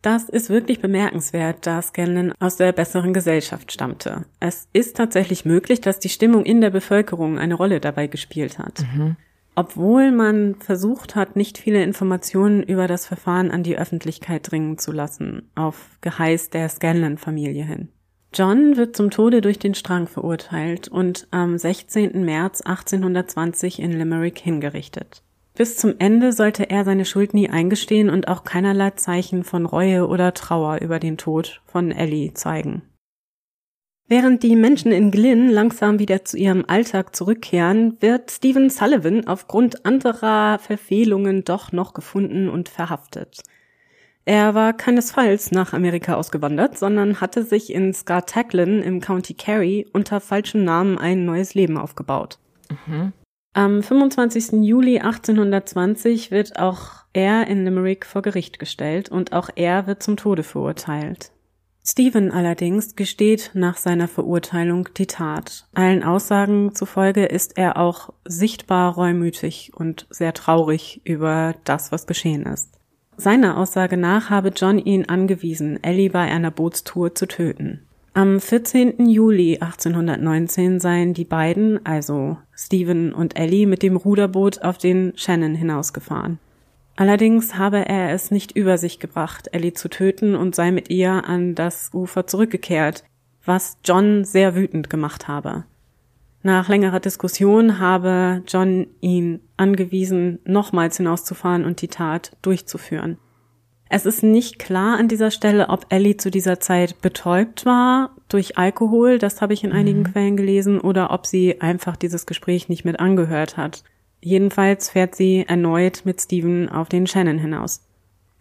Das 0.02 0.30
ist 0.30 0.50
wirklich 0.50 0.80
bemerkenswert, 0.80 1.66
da 1.66 1.82
Scanlon 1.82 2.34
aus 2.40 2.56
der 2.58 2.72
besseren 2.72 3.14
Gesellschaft 3.14 3.72
stammte. 3.72 4.26
Es 4.40 4.68
ist 4.74 4.96
tatsächlich 4.96 5.44
möglich, 5.44 5.82
dass 5.82 6.00
die 6.00 6.10
Stimmung 6.10 6.46
in 6.46 6.62
der 6.62 6.70
Bevölkerung 6.70 7.40
eine 7.40 7.56
Rolle 7.56 7.80
dabei 7.80 8.08
gespielt 8.08 8.60
hat. 8.60 8.84
Mhm. 8.94 9.18
Obwohl 9.60 10.12
man 10.12 10.54
versucht 10.54 11.16
hat, 11.16 11.36
nicht 11.36 11.58
viele 11.58 11.82
Informationen 11.82 12.62
über 12.62 12.86
das 12.86 13.08
Verfahren 13.08 13.50
an 13.50 13.64
die 13.64 13.76
Öffentlichkeit 13.76 14.52
dringen 14.52 14.78
zu 14.78 14.92
lassen, 14.92 15.50
auf 15.56 15.98
Geheiß 16.02 16.52
der 16.52 16.70
Scanlon-Familie 16.70 17.64
hin. 17.64 17.90
John 18.32 18.78
wird 18.78 18.96
zum 18.96 19.10
Tode 19.10 19.42
durch 19.42 19.58
den 19.58 19.74
Strang 19.74 20.06
verurteilt 20.06 20.90
und 20.90 21.28
am 21.32 21.58
16. 21.58 22.24
März 22.24 22.62
1820 22.62 23.80
in 23.80 23.94
Limerick 23.94 24.38
hingerichtet. 24.38 25.24
Bis 25.56 25.76
zum 25.76 25.96
Ende 25.98 26.34
sollte 26.34 26.70
er 26.70 26.86
seine 26.86 27.06
Schuld 27.06 27.34
nie 27.34 27.50
eingestehen 27.50 28.12
und 28.12 28.28
auch 28.28 28.44
keinerlei 28.44 28.92
Zeichen 28.92 29.44
von 29.44 29.66
Reue 29.66 30.08
oder 30.08 30.36
Trauer 30.36 30.82
über 30.82 31.00
den 31.00 31.18
Tod 31.18 31.62
von 31.66 31.92
Ellie 31.92 32.36
zeigen. 32.36 32.84
Während 34.10 34.42
die 34.42 34.56
Menschen 34.56 34.94
in 34.94 35.12
Glynn 35.12 35.50
langsam 35.50 36.00
wieder 36.00 36.24
zu 36.24 36.38
ihrem 36.38 36.64
Alltag 36.66 37.14
zurückkehren, 37.14 37.98
wird 38.00 38.32
Stephen 38.32 38.70
Sullivan 38.70 39.28
aufgrund 39.28 39.86
anderer 39.86 40.60
Verfehlungen 40.60 41.44
doch 41.44 41.74
noch 41.74 41.94
gefunden 41.94 42.48
und 42.48 42.70
verhaftet. 42.70 43.44
Er 44.24 44.56
war 44.56 44.72
keinesfalls 44.74 45.52
nach 45.52 45.74
Amerika 45.74 46.16
ausgewandert, 46.16 46.78
sondern 46.78 47.20
hatte 47.20 47.44
sich 47.44 47.74
in 47.74 47.94
Scartaglin 47.94 48.82
im 48.82 49.02
County 49.02 49.34
Kerry 49.34 49.86
unter 49.92 50.22
falschem 50.22 50.64
Namen 50.64 50.98
ein 50.98 51.26
neues 51.26 51.54
Leben 51.54 51.78
aufgebaut. 51.78 52.40
Mhm. 52.88 53.12
Am 53.54 53.82
25. 53.82 54.64
Juli 54.64 55.00
1820 55.00 56.32
wird 56.32 56.60
auch 56.60 57.06
er 57.12 57.48
in 57.48 57.66
Limerick 57.66 58.06
vor 58.06 58.22
Gericht 58.22 58.60
gestellt 58.60 59.10
und 59.10 59.34
auch 59.34 59.50
er 59.56 59.88
wird 59.88 60.04
zum 60.04 60.16
Tode 60.16 60.44
verurteilt. 60.44 61.32
Stephen 61.90 62.32
allerdings 62.32 62.98
gesteht 62.98 63.52
nach 63.54 63.78
seiner 63.78 64.10
Verurteilung 64.10 64.90
die 64.98 65.08
Tat. 65.08 65.68
Allen 65.74 66.04
Aussagen 66.04 66.76
zufolge 66.76 67.24
ist 67.24 67.58
er 67.58 67.78
auch 67.78 68.12
sichtbar 68.26 68.96
reumütig 68.96 69.72
und 69.74 70.06
sehr 70.10 70.34
traurig 70.34 71.00
über 71.06 71.56
das, 71.64 71.94
was 71.94 72.06
geschehen 72.06 72.44
ist. 72.44 72.78
Seiner 73.16 73.58
Aussage 73.58 73.96
nach 73.96 74.30
habe 74.30 74.50
John 74.50 74.80
ihn 74.80 75.06
angewiesen, 75.06 75.82
Ellie 75.82 76.10
bei 76.10 76.30
einer 76.30 76.52
Bootstour 76.52 77.16
zu 77.16 77.26
töten. 77.26 77.88
Am 78.14 78.42
14. 78.42 79.08
Juli 79.08 79.60
1819 79.62 80.82
seien 80.82 81.14
die 81.14 81.24
beiden, 81.24 81.86
also 81.86 82.38
Stephen 82.54 83.14
und 83.14 83.40
Ellie, 83.40 83.66
mit 83.66 83.82
dem 83.82 83.96
Ruderboot 83.96 84.62
auf 84.62 84.78
den 84.78 85.14
Shannon 85.16 85.56
hinausgefahren. 85.56 86.40
Allerdings 86.98 87.56
habe 87.56 87.88
er 87.88 88.12
es 88.12 88.32
nicht 88.32 88.54
über 88.54 88.80
sich 88.80 89.00
gebracht, 89.00 89.50
Ellie 89.52 89.74
zu 89.74 89.88
töten 89.88 90.36
und 90.36 90.56
sei 90.56 90.72
mit 90.72 90.90
ihr 90.90 91.26
an 91.26 91.54
das 91.54 91.92
Ufer 91.94 92.26
zurückgekehrt, 92.26 93.04
was 93.46 93.78
John 93.86 94.26
sehr 94.26 94.56
wütend 94.56 94.90
gemacht 94.90 95.28
habe. 95.28 95.64
Nach 96.42 96.68
längerer 96.68 97.00
Diskussion 97.00 97.80
habe 97.80 98.42
John 98.48 98.88
ihn 99.00 99.42
angewiesen, 99.58 100.40
nochmals 100.44 100.98
hinauszufahren 100.98 101.66
und 101.66 101.82
die 101.82 101.88
Tat 101.88 102.36
durchzuführen. 102.42 103.18
Es 103.90 104.08
ist 104.08 104.24
nicht 104.24 104.58
klar 104.58 104.98
an 104.98 105.08
dieser 105.08 105.30
Stelle, 105.30 105.70
ob 105.70 105.86
Ellie 105.90 106.18
zu 106.18 106.32
dieser 106.32 106.60
Zeit 106.60 107.00
betäubt 107.02 107.66
war 107.66 108.16
durch 108.28 108.58
Alkohol, 108.58 109.20
das 109.20 109.40
habe 109.40 109.54
ich 109.54 109.64
in 109.64 109.72
einigen 109.72 110.00
mhm. 110.00 110.12
Quellen 110.12 110.36
gelesen, 110.36 110.82
oder 110.82 111.12
ob 111.12 111.28
sie 111.28 111.62
einfach 111.62 111.96
dieses 111.96 112.26
Gespräch 112.26 112.70
nicht 112.70 112.86
mit 112.86 113.00
angehört 113.00 113.56
hat. 113.56 113.84
Jedenfalls 114.28 114.90
fährt 114.90 115.16
sie 115.16 115.46
erneut 115.48 116.02
mit 116.04 116.20
Steven 116.20 116.68
auf 116.68 116.90
den 116.90 117.08
Shannon 117.08 117.38
hinaus. 117.38 117.88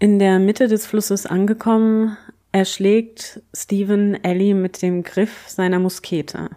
In 0.00 0.18
der 0.18 0.40
Mitte 0.40 0.66
des 0.66 0.84
Flusses 0.84 1.26
angekommen, 1.26 2.16
erschlägt 2.50 3.40
Steven 3.54 4.18
Ellie 4.24 4.56
mit 4.56 4.82
dem 4.82 5.04
Griff 5.04 5.44
seiner 5.46 5.78
Muskete. 5.78 6.50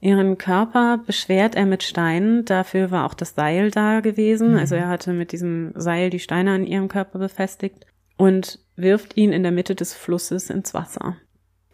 Ihren 0.00 0.38
Körper 0.38 0.98
beschwert 1.04 1.56
er 1.56 1.66
mit 1.66 1.82
Steinen. 1.82 2.46
Dafür 2.46 2.90
war 2.90 3.04
auch 3.04 3.12
das 3.12 3.34
Seil 3.34 3.70
da 3.70 4.00
gewesen. 4.00 4.52
Mhm. 4.52 4.58
Also 4.58 4.76
er 4.76 4.88
hatte 4.88 5.12
mit 5.12 5.32
diesem 5.32 5.72
Seil 5.74 6.08
die 6.08 6.18
Steine 6.18 6.52
an 6.52 6.64
ihrem 6.64 6.88
Körper 6.88 7.18
befestigt 7.18 7.84
und 8.16 8.60
wirft 8.76 9.14
ihn 9.14 9.34
in 9.34 9.42
der 9.42 9.52
Mitte 9.52 9.74
des 9.74 9.92
Flusses 9.92 10.48
ins 10.48 10.72
Wasser. 10.72 11.18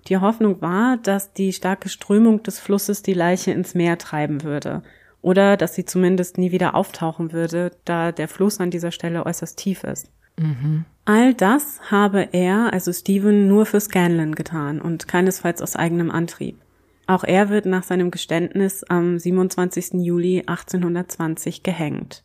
Die 0.09 0.19
Hoffnung 0.19 0.61
war, 0.61 0.97
dass 0.97 1.33
die 1.33 1.53
starke 1.53 1.89
Strömung 1.89 2.43
des 2.43 2.59
Flusses 2.59 3.05
die 3.05 3.15
Leiche 3.15 3.53
ins 3.53 3.77
Meer 3.77 3.97
treiben 3.97 4.43
würde 4.43 4.83
oder 5.23 5.57
dass 5.57 5.75
sie 5.75 5.85
zumindest 5.85 6.39
nie 6.39 6.53
wieder 6.53 6.75
auftauchen 6.75 7.33
würde, 7.33 7.73
da 7.85 8.13
der 8.13 8.29
Fluss 8.29 8.61
an 8.61 8.71
dieser 8.71 8.93
Stelle 8.93 9.27
äußerst 9.27 9.59
tief 9.59 9.85
ist. 9.85 10.11
Mhm. 10.39 10.85
All 11.05 11.35
das 11.35 11.81
habe 11.91 12.29
er, 12.33 12.73
also 12.73 12.93
Stephen, 12.93 13.49
nur 13.49 13.67
für 13.67 13.81
Scanlon 13.81 14.35
getan 14.35 14.81
und 14.81 15.09
keinesfalls 15.09 15.63
aus 15.63 15.77
eigenem 15.77 16.11
Antrieb. 16.11 16.59
Auch 17.07 17.23
er 17.23 17.49
wird 17.49 17.67
nach 17.67 17.85
seinem 17.85 18.11
Geständnis 18.11 18.83
am 18.83 19.19
27. 19.19 20.05
Juli 20.05 20.41
1820 20.41 21.63
gehängt. 21.63 22.25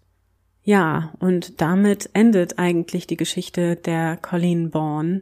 Ja, 0.63 1.13
und 1.19 1.61
damit 1.61 2.09
endet 2.13 2.59
eigentlich 2.59 3.07
die 3.07 3.17
Geschichte 3.17 3.75
der 3.75 4.17
Colleen 4.17 4.71
Bourne, 4.71 5.21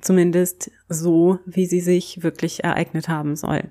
zumindest 0.00 0.70
so, 0.88 1.38
wie 1.46 1.66
sie 1.66 1.80
sich 1.80 2.22
wirklich 2.22 2.64
ereignet 2.64 3.08
haben 3.08 3.36
soll. 3.36 3.64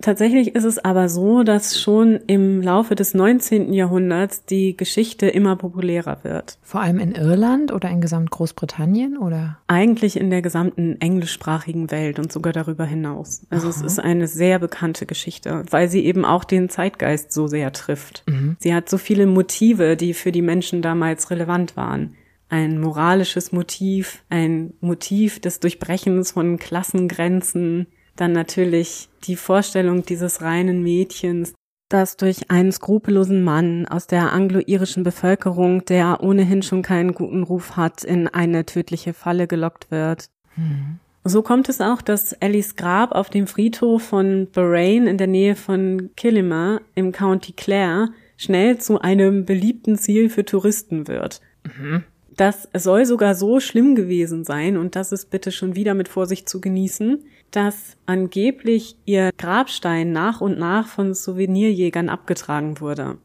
Tatsächlich 0.00 0.54
ist 0.54 0.64
es 0.64 0.78
aber 0.78 1.08
so, 1.08 1.42
dass 1.42 1.80
schon 1.80 2.20
im 2.26 2.60
Laufe 2.60 2.94
des 2.94 3.14
19. 3.14 3.72
Jahrhunderts 3.72 4.44
die 4.44 4.76
Geschichte 4.76 5.26
immer 5.26 5.56
populärer 5.56 6.18
wird. 6.22 6.58
Vor 6.62 6.82
allem 6.82 6.98
in 6.98 7.12
Irland 7.12 7.72
oder 7.72 7.88
in 7.88 8.00
gesamt 8.00 8.30
Großbritannien 8.30 9.16
oder? 9.16 9.58
Eigentlich 9.68 10.18
in 10.18 10.28
der 10.28 10.42
gesamten 10.42 11.00
englischsprachigen 11.00 11.90
Welt 11.90 12.18
und 12.18 12.30
sogar 12.30 12.52
darüber 12.52 12.84
hinaus. 12.84 13.46
Also 13.48 13.68
Aha. 13.68 13.76
es 13.76 13.82
ist 13.82 13.98
eine 13.98 14.28
sehr 14.28 14.58
bekannte 14.58 15.06
Geschichte, 15.06 15.64
weil 15.70 15.88
sie 15.88 16.04
eben 16.04 16.24
auch 16.24 16.44
den 16.44 16.68
Zeitgeist 16.68 17.32
so 17.32 17.46
sehr 17.46 17.72
trifft. 17.72 18.22
Mhm. 18.26 18.56
Sie 18.58 18.74
hat 18.74 18.90
so 18.90 18.98
viele 18.98 19.26
Motive, 19.26 19.96
die 19.96 20.12
für 20.12 20.32
die 20.32 20.42
Menschen 20.42 20.82
damals 20.82 21.30
relevant 21.30 21.76
waren 21.76 22.14
ein 22.48 22.78
moralisches 22.78 23.50
Motiv, 23.50 24.22
ein 24.28 24.72
Motiv 24.80 25.40
des 25.40 25.58
Durchbrechens 25.58 26.30
von 26.32 26.58
Klassengrenzen, 26.58 27.88
dann 28.16 28.32
natürlich 28.32 29.08
die 29.24 29.36
Vorstellung 29.36 30.04
dieses 30.04 30.42
reinen 30.42 30.82
Mädchens, 30.82 31.54
das 31.88 32.16
durch 32.16 32.50
einen 32.50 32.72
skrupellosen 32.72 33.44
Mann 33.44 33.86
aus 33.86 34.06
der 34.06 34.32
anglo-irischen 34.32 35.04
Bevölkerung, 35.04 35.84
der 35.84 36.22
ohnehin 36.22 36.62
schon 36.62 36.82
keinen 36.82 37.14
guten 37.14 37.42
Ruf 37.42 37.76
hat, 37.76 38.02
in 38.02 38.28
eine 38.28 38.66
tödliche 38.66 39.14
Falle 39.14 39.46
gelockt 39.46 39.90
wird. 39.90 40.26
Mhm. 40.56 40.98
So 41.28 41.42
kommt 41.42 41.68
es 41.68 41.80
auch, 41.80 42.02
dass 42.02 42.32
Ellies 42.34 42.76
Grab 42.76 43.12
auf 43.12 43.30
dem 43.30 43.48
Friedhof 43.48 44.02
von 44.02 44.48
Bahrain 44.52 45.08
in 45.08 45.18
der 45.18 45.26
Nähe 45.26 45.56
von 45.56 46.10
Killima 46.16 46.80
im 46.94 47.10
County 47.10 47.52
Clare 47.52 48.10
schnell 48.36 48.78
zu 48.78 49.00
einem 49.00 49.44
beliebten 49.44 49.96
Ziel 49.96 50.28
für 50.28 50.44
Touristen 50.44 51.08
wird. 51.08 51.40
Mhm. 51.64 52.04
Das 52.36 52.68
soll 52.76 53.06
sogar 53.06 53.34
so 53.34 53.60
schlimm 53.60 53.94
gewesen 53.94 54.44
sein, 54.44 54.76
und 54.76 54.94
das 54.94 55.10
ist 55.10 55.30
bitte 55.30 55.50
schon 55.52 55.74
wieder 55.74 55.94
mit 55.94 56.08
Vorsicht 56.08 56.48
zu 56.48 56.60
genießen, 56.60 57.24
dass 57.50 57.96
angeblich 58.04 58.96
ihr 59.06 59.30
Grabstein 59.38 60.12
nach 60.12 60.40
und 60.40 60.58
nach 60.58 60.86
von 60.86 61.14
Souvenirjägern 61.14 62.10
abgetragen 62.10 62.80
wurde. 62.80 63.16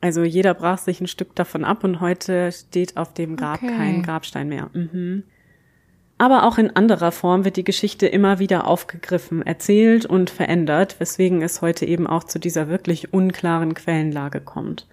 Also 0.00 0.22
jeder 0.22 0.54
brach 0.54 0.78
sich 0.78 1.00
ein 1.00 1.06
Stück 1.08 1.34
davon 1.34 1.64
ab 1.64 1.82
und 1.82 2.00
heute 2.00 2.52
steht 2.52 2.96
auf 2.96 3.14
dem 3.14 3.36
Grab 3.36 3.62
okay. 3.62 3.74
kein 3.74 4.02
Grabstein 4.02 4.48
mehr. 4.48 4.70
Mhm. 4.72 5.24
Aber 6.18 6.44
auch 6.44 6.58
in 6.58 6.76
anderer 6.76 7.10
Form 7.10 7.44
wird 7.44 7.56
die 7.56 7.64
Geschichte 7.64 8.06
immer 8.06 8.38
wieder 8.38 8.66
aufgegriffen, 8.68 9.42
erzählt 9.42 10.06
und 10.06 10.30
verändert, 10.30 11.00
weswegen 11.00 11.42
es 11.42 11.60
heute 11.60 11.86
eben 11.86 12.06
auch 12.06 12.24
zu 12.24 12.38
dieser 12.38 12.68
wirklich 12.68 13.12
unklaren 13.12 13.74
Quellenlage 13.74 14.40
kommt. 14.40 14.86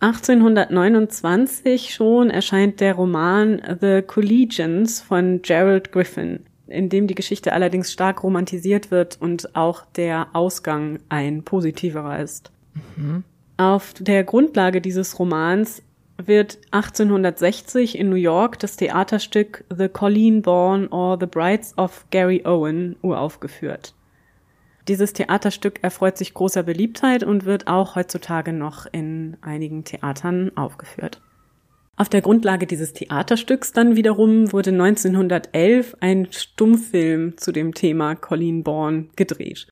1829 0.00 1.92
schon 1.92 2.30
erscheint 2.30 2.80
der 2.80 2.94
Roman 2.94 3.60
The 3.80 4.00
Collegians 4.00 5.02
von 5.02 5.42
Gerald 5.42 5.92
Griffin, 5.92 6.40
in 6.68 6.88
dem 6.88 7.06
die 7.06 7.14
Geschichte 7.14 7.52
allerdings 7.52 7.92
stark 7.92 8.22
romantisiert 8.22 8.90
wird 8.90 9.18
und 9.20 9.54
auch 9.54 9.84
der 9.96 10.28
Ausgang 10.32 11.00
ein 11.10 11.42
positiverer 11.42 12.18
ist. 12.18 12.50
Mhm. 12.96 13.24
Auf 13.58 13.92
der 14.00 14.24
Grundlage 14.24 14.80
dieses 14.80 15.18
Romans 15.18 15.82
wird 16.16 16.58
1860 16.70 17.98
in 17.98 18.08
New 18.08 18.16
York 18.16 18.58
das 18.58 18.76
Theaterstück 18.76 19.64
The 19.74 19.88
Colleen 19.88 20.40
Born 20.40 20.88
or 20.88 21.18
The 21.20 21.26
Brides 21.26 21.76
of 21.76 22.06
Gary 22.10 22.42
Owen 22.46 22.96
uraufgeführt. 23.02 23.92
Dieses 24.90 25.12
Theaterstück 25.12 25.84
erfreut 25.84 26.18
sich 26.18 26.34
großer 26.34 26.64
Beliebtheit 26.64 27.22
und 27.22 27.44
wird 27.44 27.68
auch 27.68 27.94
heutzutage 27.94 28.52
noch 28.52 28.86
in 28.90 29.36
einigen 29.40 29.84
Theatern 29.84 30.50
aufgeführt. 30.56 31.22
Auf 31.96 32.08
der 32.08 32.22
Grundlage 32.22 32.66
dieses 32.66 32.92
Theaterstücks 32.92 33.72
dann 33.72 33.94
wiederum 33.94 34.52
wurde 34.52 34.70
1911 34.70 35.96
ein 36.00 36.26
Stummfilm 36.32 37.36
zu 37.36 37.52
dem 37.52 37.72
Thema 37.72 38.16
Colleen 38.16 38.64
Bourne 38.64 39.06
gedreht. 39.14 39.68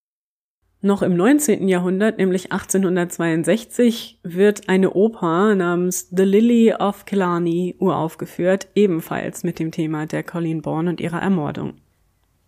Noch 0.83 1.02
im 1.02 1.16
19. 1.16 1.66
Jahrhundert, 1.66 2.18
nämlich 2.18 2.52
1862, 2.52 4.20
wird 4.22 4.68
eine 4.68 4.92
Oper 4.92 5.57
namens 5.57 6.11
The 6.16 6.22
Lily 6.22 6.74
of 6.74 7.07
Killarney 7.07 7.74
uraufgeführt, 7.81 8.68
ebenfalls 8.76 9.42
mit 9.42 9.59
dem 9.59 9.72
Thema 9.72 10.07
der 10.07 10.22
Colleen 10.22 10.62
Bourne 10.62 10.90
und 10.90 11.00
ihrer 11.00 11.20
Ermordung. 11.20 11.74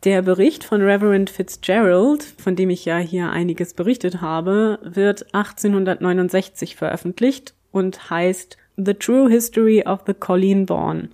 Der 0.04 0.22
Bericht 0.22 0.64
von 0.64 0.80
Reverend 0.80 1.28
Fitzgerald, 1.28 2.22
von 2.22 2.56
dem 2.56 2.70
ich 2.70 2.86
ja 2.86 2.96
hier 2.96 3.30
einiges 3.30 3.74
berichtet 3.74 4.22
habe, 4.22 4.78
wird 4.82 5.34
1869 5.34 6.74
veröffentlicht 6.74 7.54
und 7.70 8.08
heißt 8.08 8.56
The 8.78 8.94
True 8.94 9.28
History 9.28 9.84
of 9.86 10.00
the 10.06 10.14
Colleen 10.14 10.64
Born. 10.64 11.10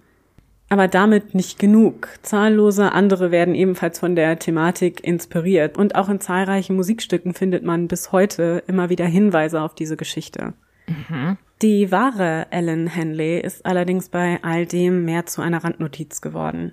Aber 0.69 0.87
damit 0.87 1.35
nicht 1.35 1.59
genug. 1.59 2.09
Zahllose 2.23 2.93
andere 2.93 3.33
werden 3.33 3.57
ebenfalls 3.57 3.99
von 3.99 4.15
der 4.15 4.39
Thematik 4.39 5.03
inspiriert 5.03 5.77
und 5.77 5.97
auch 5.97 6.09
in 6.09 6.21
zahlreichen 6.21 6.77
Musikstücken 6.77 7.35
findet 7.35 7.65
man 7.65 7.89
bis 7.89 8.13
heute 8.13 8.63
immer 8.69 8.89
wieder 8.89 9.07
Hinweise 9.07 9.63
auf 9.63 9.75
diese 9.75 9.97
Geschichte. 9.97 10.55
Mhm. 10.87 11.39
Die 11.63 11.91
wahre 11.91 12.47
Ellen 12.51 12.87
Henley 12.87 13.41
ist 13.41 13.67
allerdings 13.67 14.11
bei 14.11 14.39
all 14.43 14.65
dem 14.65 15.05
mehr 15.05 15.27
zu 15.27 15.43
einer 15.43 15.65
Randnotiz 15.65 16.21
geworden. 16.21 16.73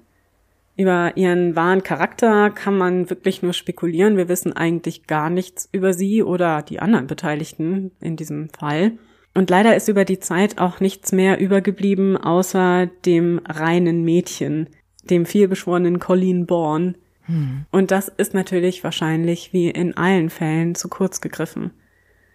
Über 0.75 1.15
ihren 1.17 1.55
wahren 1.55 1.83
Charakter 1.83 2.49
kann 2.49 2.77
man 2.77 3.09
wirklich 3.09 3.43
nur 3.43 3.53
spekulieren. 3.53 4.17
Wir 4.17 4.27
wissen 4.27 4.53
eigentlich 4.53 5.05
gar 5.05 5.29
nichts 5.29 5.69
über 5.71 5.93
sie 5.93 6.23
oder 6.23 6.63
die 6.63 6.79
anderen 6.79 7.07
Beteiligten 7.07 7.91
in 7.99 8.15
diesem 8.15 8.49
Fall. 8.49 8.93
Und 9.35 9.49
leider 9.49 9.75
ist 9.75 9.87
über 9.87 10.05
die 10.05 10.19
Zeit 10.19 10.57
auch 10.57 10.79
nichts 10.79 11.11
mehr 11.11 11.39
übergeblieben, 11.39 12.17
außer 12.17 12.87
dem 13.05 13.39
reinen 13.47 14.03
Mädchen, 14.03 14.69
dem 15.03 15.25
vielbeschworenen 15.25 15.99
Colleen 15.99 16.45
Bourne. 16.45 16.95
Hm. 17.25 17.65
Und 17.71 17.91
das 17.91 18.07
ist 18.09 18.33
natürlich 18.33 18.83
wahrscheinlich 18.83 19.53
wie 19.53 19.69
in 19.69 19.95
allen 19.95 20.29
Fällen 20.29 20.75
zu 20.75 20.87
kurz 20.87 21.21
gegriffen. 21.21 21.71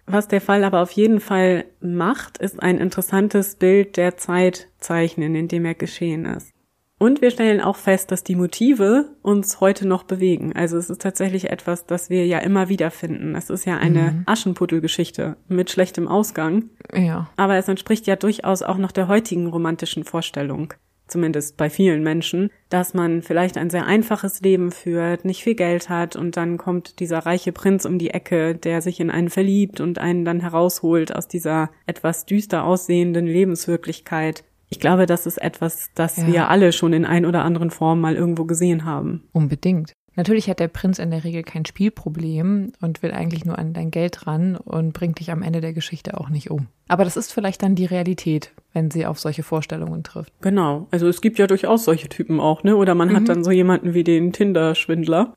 Was 0.07 0.27
der 0.27 0.41
Fall 0.41 0.65
aber 0.65 0.81
auf 0.81 0.91
jeden 0.93 1.21
Fall 1.21 1.67
macht, 1.81 2.39
ist 2.39 2.63
ein 2.63 2.79
interessantes 2.79 3.57
Bild 3.57 3.97
der 3.97 4.17
Zeit 4.17 4.69
zeichnen, 4.79 5.35
in 5.35 5.49
dem 5.49 5.67
er 5.67 5.75
geschehen 5.75 6.25
ist. 6.25 6.53
Und 6.99 7.23
wir 7.23 7.31
stellen 7.31 7.61
auch 7.61 7.77
fest, 7.77 8.11
dass 8.11 8.25
die 8.25 8.35
Motive 8.35 9.07
uns 9.23 9.61
heute 9.61 9.87
noch 9.87 10.03
bewegen. 10.03 10.53
Also 10.55 10.77
es 10.77 10.91
ist 10.91 11.01
tatsächlich 11.01 11.49
etwas, 11.51 11.87
das 11.87 12.11
wir 12.11 12.27
ja 12.27 12.39
immer 12.41 12.69
wieder 12.69 12.91
finden. 12.91 13.37
Es 13.37 13.51
ist 13.51 13.65
ja 13.65 13.77
eine 13.77 14.13
mhm. 14.13 14.23
Aschenputtelgeschichte 14.27 15.37
mit 15.47 15.71
schlechtem 15.71 16.09
Ausgang. 16.09 16.71
Ja. 16.93 17.31
Aber 17.37 17.55
es 17.55 17.69
entspricht 17.69 18.09
ja 18.09 18.17
durchaus 18.17 18.63
auch 18.63 18.79
noch 18.79 18.91
der 18.91 19.07
heutigen 19.07 19.47
romantischen 19.47 20.03
Vorstellung. 20.03 20.75
Zumindest 21.07 21.57
bei 21.57 21.71
vielen 21.71 22.03
Menschen, 22.03 22.51
dass 22.69 22.93
man 22.93 23.23
vielleicht 23.23 23.57
ein 23.57 23.71
sehr 23.71 23.87
einfaches 23.87 24.43
Leben 24.43 24.71
führt, 24.71 25.25
nicht 25.25 25.43
viel 25.43 25.55
Geld 25.55 25.89
hat 25.89 26.17
und 26.17 26.37
dann 26.37 26.59
kommt 26.59 27.01
dieser 27.01 27.21
reiche 27.21 27.53
Prinz 27.53 27.87
um 27.87 27.99
die 27.99 28.11
Ecke, 28.11 28.55
der 28.55 28.83
sich 28.83 29.01
in 29.01 29.11
einen 29.11 29.31
verliebt 29.31 29.81
und 29.81 29.99
einen 29.99 30.27
dann 30.27 30.41
herausholt 30.41 31.17
aus 31.17 31.27
dieser 31.27 31.71
etwas 31.87 32.27
düster 32.27 32.65
aussehenden 32.65 33.27
Lebenswirklichkeit 33.27 34.45
ich 34.71 34.81
glaube, 34.81 35.07
das 35.07 35.27
ist 35.27 35.39
etwas, 35.39 35.91
das 35.95 36.17
ja. 36.17 36.27
wir 36.27 36.49
alle 36.51 36.73
schon 36.73 36.93
in 36.93 37.05
ein 37.05 37.25
oder 37.25 37.45
anderen 37.45 37.71
Form 37.71 38.01
mal 38.01 38.15
irgendwo 38.15 38.45
gesehen 38.45 38.85
haben. 38.85 39.25
Unbedingt. 39.33 39.93
Natürlich 40.19 40.51
hat 40.51 40.59
der 40.59 40.67
Prinz 40.67 40.99
in 40.99 41.13
der 41.13 41.23
Regel 41.23 41.45
kein 41.45 41.65
Spielproblem 41.65 42.73
und 42.81 43.03
will 43.05 43.13
eigentlich 43.13 43.45
nur 43.45 43.57
an 43.57 43.73
dein 43.73 43.93
Geld 43.93 44.27
ran 44.27 44.57
und 44.57 44.93
bringt 44.93 45.21
dich 45.21 45.31
am 45.31 45.43
Ende 45.43 45.61
der 45.61 45.73
Geschichte 45.73 46.19
auch 46.19 46.29
nicht 46.29 46.51
um. 46.51 46.67
Aber 46.89 47.05
das 47.05 47.17
ist 47.17 47.33
vielleicht 47.33 47.63
dann 47.63 47.77
die 47.77 47.85
Realität, 47.85 48.51
wenn 48.73 48.91
sie 48.91 49.07
auf 49.07 49.21
solche 49.21 49.45
Vorstellungen 49.45 50.03
trifft. 50.03 50.33
Genau. 50.41 50.89
Also 50.91 51.07
es 51.07 51.21
gibt 51.21 51.39
ja 51.39 51.47
durchaus 51.47 51.85
solche 51.85 52.09
Typen 52.09 52.41
auch, 52.41 52.65
ne? 52.65 52.75
Oder 52.75 52.97
man 52.97 53.11
mhm. 53.11 53.17
hat 53.17 53.29
dann 53.29 53.45
so 53.45 53.53
jemanden 53.53 53.95
wie 53.95 54.03
den 54.03 54.33
Tinder-Schwindler. 54.33 55.35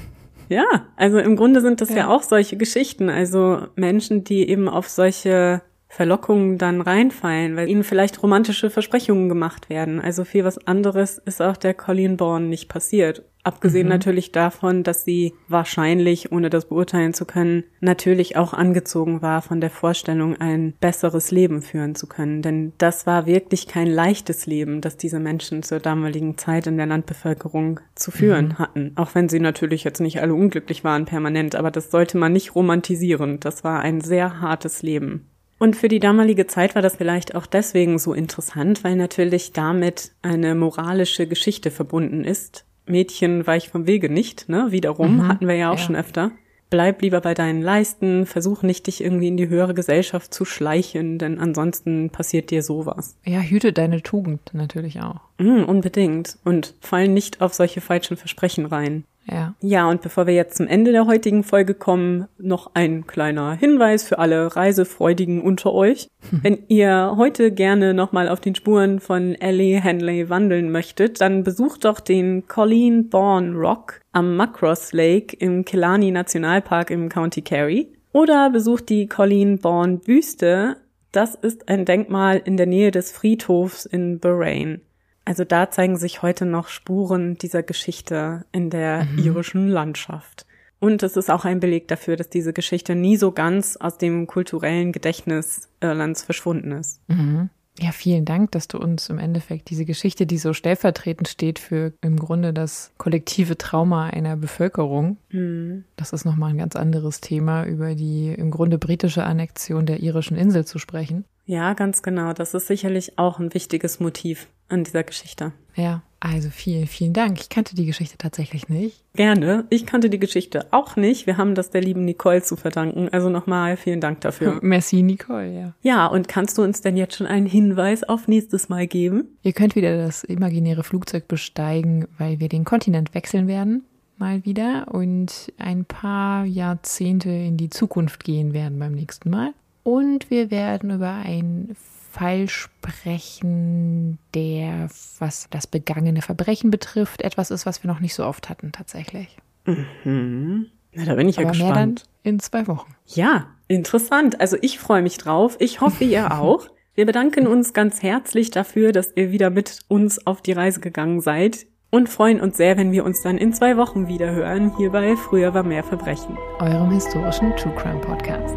ja, 0.48 0.64
also 0.96 1.18
im 1.20 1.36
Grunde 1.36 1.60
sind 1.60 1.80
das 1.80 1.90
ja. 1.90 1.96
ja 1.96 2.08
auch 2.08 2.24
solche 2.24 2.56
Geschichten. 2.56 3.10
Also 3.10 3.68
Menschen, 3.76 4.24
die 4.24 4.48
eben 4.48 4.68
auf 4.68 4.88
solche 4.88 5.62
Verlockungen 5.94 6.58
dann 6.58 6.80
reinfallen, 6.80 7.54
weil 7.54 7.68
ihnen 7.68 7.84
vielleicht 7.84 8.20
romantische 8.20 8.68
Versprechungen 8.68 9.28
gemacht 9.28 9.70
werden. 9.70 10.00
Also 10.00 10.24
viel 10.24 10.44
was 10.44 10.66
anderes 10.66 11.18
ist 11.18 11.40
auch 11.40 11.56
der 11.56 11.72
Colleen 11.72 12.16
Bourne 12.16 12.46
nicht 12.46 12.68
passiert. 12.68 13.22
Abgesehen 13.44 13.86
mhm. 13.86 13.90
natürlich 13.90 14.32
davon, 14.32 14.82
dass 14.82 15.04
sie 15.04 15.34
wahrscheinlich, 15.48 16.32
ohne 16.32 16.50
das 16.50 16.64
beurteilen 16.64 17.14
zu 17.14 17.26
können, 17.26 17.62
natürlich 17.80 18.36
auch 18.36 18.54
angezogen 18.54 19.22
war 19.22 19.40
von 19.42 19.60
der 19.60 19.70
Vorstellung, 19.70 20.34
ein 20.40 20.72
besseres 20.80 21.30
Leben 21.30 21.62
führen 21.62 21.94
zu 21.94 22.08
können. 22.08 22.42
Denn 22.42 22.72
das 22.78 23.06
war 23.06 23.26
wirklich 23.26 23.68
kein 23.68 23.86
leichtes 23.86 24.46
Leben, 24.46 24.80
das 24.80 24.96
diese 24.96 25.20
Menschen 25.20 25.62
zur 25.62 25.78
damaligen 25.78 26.38
Zeit 26.38 26.66
in 26.66 26.76
der 26.76 26.86
Landbevölkerung 26.86 27.78
zu 27.94 28.10
führen 28.10 28.48
mhm. 28.48 28.58
hatten. 28.58 28.92
Auch 28.96 29.14
wenn 29.14 29.28
sie 29.28 29.40
natürlich 29.40 29.84
jetzt 29.84 30.00
nicht 30.00 30.20
alle 30.20 30.34
unglücklich 30.34 30.82
waren 30.82 31.04
permanent, 31.04 31.54
aber 31.54 31.70
das 31.70 31.92
sollte 31.92 32.18
man 32.18 32.32
nicht 32.32 32.56
romantisieren. 32.56 33.38
Das 33.38 33.62
war 33.62 33.80
ein 33.80 34.00
sehr 34.00 34.40
hartes 34.40 34.82
Leben. 34.82 35.28
Und 35.64 35.76
für 35.76 35.88
die 35.88 35.98
damalige 35.98 36.46
Zeit 36.46 36.74
war 36.74 36.82
das 36.82 36.96
vielleicht 36.96 37.34
auch 37.34 37.46
deswegen 37.46 37.98
so 37.98 38.12
interessant, 38.12 38.84
weil 38.84 38.96
natürlich 38.96 39.54
damit 39.54 40.12
eine 40.20 40.54
moralische 40.54 41.26
Geschichte 41.26 41.70
verbunden 41.70 42.22
ist. 42.22 42.66
Mädchen 42.84 43.46
weich 43.46 43.70
vom 43.70 43.86
Wege 43.86 44.10
nicht, 44.10 44.50
ne? 44.50 44.66
Wiederum 44.72 45.16
mhm. 45.16 45.28
hatten 45.28 45.48
wir 45.48 45.54
ja 45.54 45.70
auch 45.70 45.78
ja. 45.78 45.82
schon 45.82 45.96
öfter. 45.96 46.32
Bleib 46.68 47.00
lieber 47.00 47.22
bei 47.22 47.32
deinen 47.32 47.62
Leisten, 47.62 48.26
versuch 48.26 48.62
nicht, 48.62 48.88
dich 48.88 49.02
irgendwie 49.02 49.28
in 49.28 49.38
die 49.38 49.48
höhere 49.48 49.72
Gesellschaft 49.72 50.34
zu 50.34 50.44
schleichen, 50.44 51.16
denn 51.18 51.38
ansonsten 51.38 52.10
passiert 52.10 52.50
dir 52.50 52.62
sowas. 52.62 53.16
Ja, 53.24 53.40
hüte 53.40 53.72
deine 53.72 54.02
Tugend 54.02 54.52
natürlich 54.52 55.00
auch. 55.00 55.20
Mm, 55.38 55.64
unbedingt. 55.64 56.36
Und 56.44 56.74
fall 56.80 57.08
nicht 57.08 57.40
auf 57.40 57.54
solche 57.54 57.80
falschen 57.80 58.18
Versprechen 58.18 58.66
rein. 58.66 59.04
Ja. 59.26 59.54
Ja, 59.60 59.88
und 59.88 60.02
bevor 60.02 60.26
wir 60.26 60.34
jetzt 60.34 60.56
zum 60.56 60.66
Ende 60.66 60.92
der 60.92 61.06
heutigen 61.06 61.44
Folge 61.44 61.74
kommen, 61.74 62.26
noch 62.38 62.70
ein 62.74 63.06
kleiner 63.06 63.54
Hinweis 63.54 64.04
für 64.04 64.18
alle 64.18 64.54
Reisefreudigen 64.54 65.40
unter 65.40 65.72
euch. 65.72 66.08
Wenn 66.30 66.64
ihr 66.68 67.14
heute 67.16 67.50
gerne 67.50 67.94
nochmal 67.94 68.28
auf 68.28 68.40
den 68.40 68.54
Spuren 68.54 69.00
von 69.00 69.34
Ellie 69.34 69.80
Henley 69.80 70.28
wandeln 70.28 70.70
möchtet, 70.70 71.20
dann 71.20 71.42
besucht 71.42 71.84
doch 71.84 72.00
den 72.00 72.46
Colleen 72.48 73.08
Bourne 73.08 73.56
Rock 73.56 74.00
am 74.12 74.36
Macross 74.36 74.92
Lake 74.92 75.36
im 75.36 75.64
Killarney 75.64 76.10
Nationalpark 76.10 76.90
im 76.90 77.08
County 77.08 77.42
Kerry. 77.42 77.92
Oder 78.12 78.50
besucht 78.50 78.90
die 78.90 79.08
Colleen 79.08 79.58
Bourne 79.58 79.98
Büste. 79.98 80.76
Das 81.12 81.34
ist 81.34 81.68
ein 81.68 81.84
Denkmal 81.84 82.40
in 82.44 82.56
der 82.56 82.66
Nähe 82.66 82.90
des 82.90 83.10
Friedhofs 83.10 83.86
in 83.86 84.20
Bahrain. 84.20 84.80
Also 85.24 85.44
da 85.44 85.70
zeigen 85.70 85.96
sich 85.96 86.22
heute 86.22 86.46
noch 86.46 86.68
Spuren 86.68 87.36
dieser 87.36 87.62
Geschichte 87.62 88.44
in 88.52 88.70
der 88.70 89.04
mhm. 89.04 89.18
irischen 89.18 89.68
Landschaft. 89.68 90.46
Und 90.80 91.02
es 91.02 91.16
ist 91.16 91.30
auch 91.30 91.46
ein 91.46 91.60
Beleg 91.60 91.88
dafür, 91.88 92.16
dass 92.16 92.28
diese 92.28 92.52
Geschichte 92.52 92.94
nie 92.94 93.16
so 93.16 93.32
ganz 93.32 93.76
aus 93.76 93.96
dem 93.96 94.26
kulturellen 94.26 94.92
Gedächtnis 94.92 95.68
Irlands 95.80 96.22
verschwunden 96.22 96.72
ist. 96.72 97.00
Mhm. 97.08 97.48
Ja, 97.80 97.90
vielen 97.90 98.24
Dank, 98.24 98.52
dass 98.52 98.68
du 98.68 98.78
uns 98.78 99.08
im 99.08 99.18
Endeffekt 99.18 99.68
diese 99.68 99.84
Geschichte, 99.84 100.26
die 100.26 100.38
so 100.38 100.52
stellvertretend 100.52 101.26
steht 101.26 101.58
für 101.58 101.92
im 102.02 102.18
Grunde 102.18 102.52
das 102.52 102.92
kollektive 102.98 103.58
Trauma 103.58 104.06
einer 104.06 104.36
Bevölkerung. 104.36 105.16
Mhm. 105.30 105.84
Das 105.96 106.12
ist 106.12 106.24
nochmal 106.24 106.50
ein 106.50 106.58
ganz 106.58 106.76
anderes 106.76 107.20
Thema, 107.20 107.64
über 107.64 107.96
die 107.96 108.28
im 108.28 108.52
Grunde 108.52 108.78
britische 108.78 109.24
Annexion 109.24 109.86
der 109.86 110.00
irischen 110.00 110.36
Insel 110.36 110.64
zu 110.64 110.78
sprechen. 110.78 111.24
Ja, 111.46 111.74
ganz 111.74 112.02
genau. 112.02 112.32
Das 112.32 112.54
ist 112.54 112.66
sicherlich 112.66 113.18
auch 113.18 113.38
ein 113.38 113.52
wichtiges 113.54 114.00
Motiv 114.00 114.48
an 114.68 114.84
dieser 114.84 115.02
Geschichte. 115.02 115.52
Ja, 115.74 116.02
also 116.20 116.48
vielen, 116.48 116.86
vielen 116.86 117.12
Dank. 117.12 117.38
Ich 117.38 117.50
kannte 117.50 117.74
die 117.74 117.84
Geschichte 117.84 118.16
tatsächlich 118.16 118.70
nicht. 118.70 119.04
Gerne. 119.14 119.66
Ich 119.68 119.84
kannte 119.84 120.08
die 120.08 120.18
Geschichte 120.18 120.66
auch 120.70 120.96
nicht. 120.96 121.26
Wir 121.26 121.36
haben 121.36 121.54
das 121.54 121.68
der 121.68 121.82
lieben 121.82 122.06
Nicole 122.06 122.42
zu 122.42 122.56
verdanken. 122.56 123.10
Also 123.12 123.28
nochmal 123.28 123.76
vielen 123.76 124.00
Dank 124.00 124.22
dafür. 124.22 124.58
Merci, 124.62 125.02
Nicole, 125.02 125.52
ja. 125.52 125.74
Ja, 125.82 126.06
und 126.06 126.26
kannst 126.26 126.56
du 126.56 126.62
uns 126.62 126.80
denn 126.80 126.96
jetzt 126.96 127.16
schon 127.16 127.26
einen 127.26 127.46
Hinweis 127.46 128.04
auf 128.04 128.26
nächstes 128.26 128.70
Mal 128.70 128.86
geben? 128.86 129.36
Ihr 129.42 129.52
könnt 129.52 129.76
wieder 129.76 129.98
das 129.98 130.24
imaginäre 130.24 130.82
Flugzeug 130.82 131.28
besteigen, 131.28 132.08
weil 132.16 132.40
wir 132.40 132.48
den 132.48 132.64
Kontinent 132.64 133.12
wechseln 133.14 133.46
werden. 133.46 133.84
Mal 134.16 134.44
wieder 134.46 134.94
und 134.94 135.52
ein 135.58 135.84
paar 135.84 136.46
Jahrzehnte 136.46 137.28
in 137.28 137.58
die 137.58 137.68
Zukunft 137.68 138.24
gehen 138.24 138.54
werden 138.54 138.78
beim 138.78 138.92
nächsten 138.92 139.28
Mal. 139.28 139.52
Und 139.84 140.30
wir 140.30 140.50
werden 140.50 140.90
über 140.90 141.12
ein 141.12 141.76
Fall 142.10 142.48
sprechen, 142.48 144.18
der, 144.34 144.88
was 145.18 145.48
das 145.50 145.66
begangene 145.66 146.22
Verbrechen 146.22 146.70
betrifft, 146.70 147.22
etwas 147.22 147.50
ist, 147.50 147.66
was 147.66 147.82
wir 147.82 147.90
noch 147.90 148.00
nicht 148.00 148.14
so 148.14 148.24
oft 148.24 148.48
hatten, 148.48 148.72
tatsächlich. 148.72 149.36
Mhm. 149.66 150.66
Na, 150.92 151.04
da 151.04 151.14
bin 151.14 151.28
ich 151.28 151.36
ja 151.36 151.42
Aber 151.42 151.52
gespannt. 151.52 151.76
Mehr 151.76 151.84
dann 151.84 151.94
in 152.22 152.40
zwei 152.40 152.66
Wochen. 152.66 152.94
Ja, 153.06 153.48
interessant. 153.68 154.40
Also 154.40 154.56
ich 154.60 154.78
freue 154.78 155.02
mich 155.02 155.18
drauf. 155.18 155.56
Ich 155.58 155.80
hoffe, 155.80 156.04
ihr 156.04 156.32
auch. 156.40 156.68
Wir 156.94 157.06
bedanken 157.06 157.48
uns 157.48 157.72
ganz 157.72 158.02
herzlich 158.02 158.50
dafür, 158.50 158.92
dass 158.92 159.12
ihr 159.16 159.32
wieder 159.32 159.50
mit 159.50 159.80
uns 159.88 160.24
auf 160.26 160.40
die 160.40 160.52
Reise 160.52 160.78
gegangen 160.78 161.20
seid 161.20 161.66
und 161.90 162.08
freuen 162.08 162.40
uns 162.40 162.56
sehr, 162.56 162.76
wenn 162.76 162.92
wir 162.92 163.04
uns 163.04 163.22
dann 163.22 163.38
in 163.38 163.52
zwei 163.52 163.76
Wochen 163.76 164.06
wieder 164.06 164.30
hören, 164.30 164.76
hier 164.76 164.90
bei 164.90 165.16
Früher 165.16 165.54
war 165.54 165.64
mehr 165.64 165.82
Verbrechen. 165.82 166.38
Eurem 166.60 166.90
historischen 166.92 167.54
True 167.56 167.74
Crime 167.74 168.00
Podcast. 168.00 168.56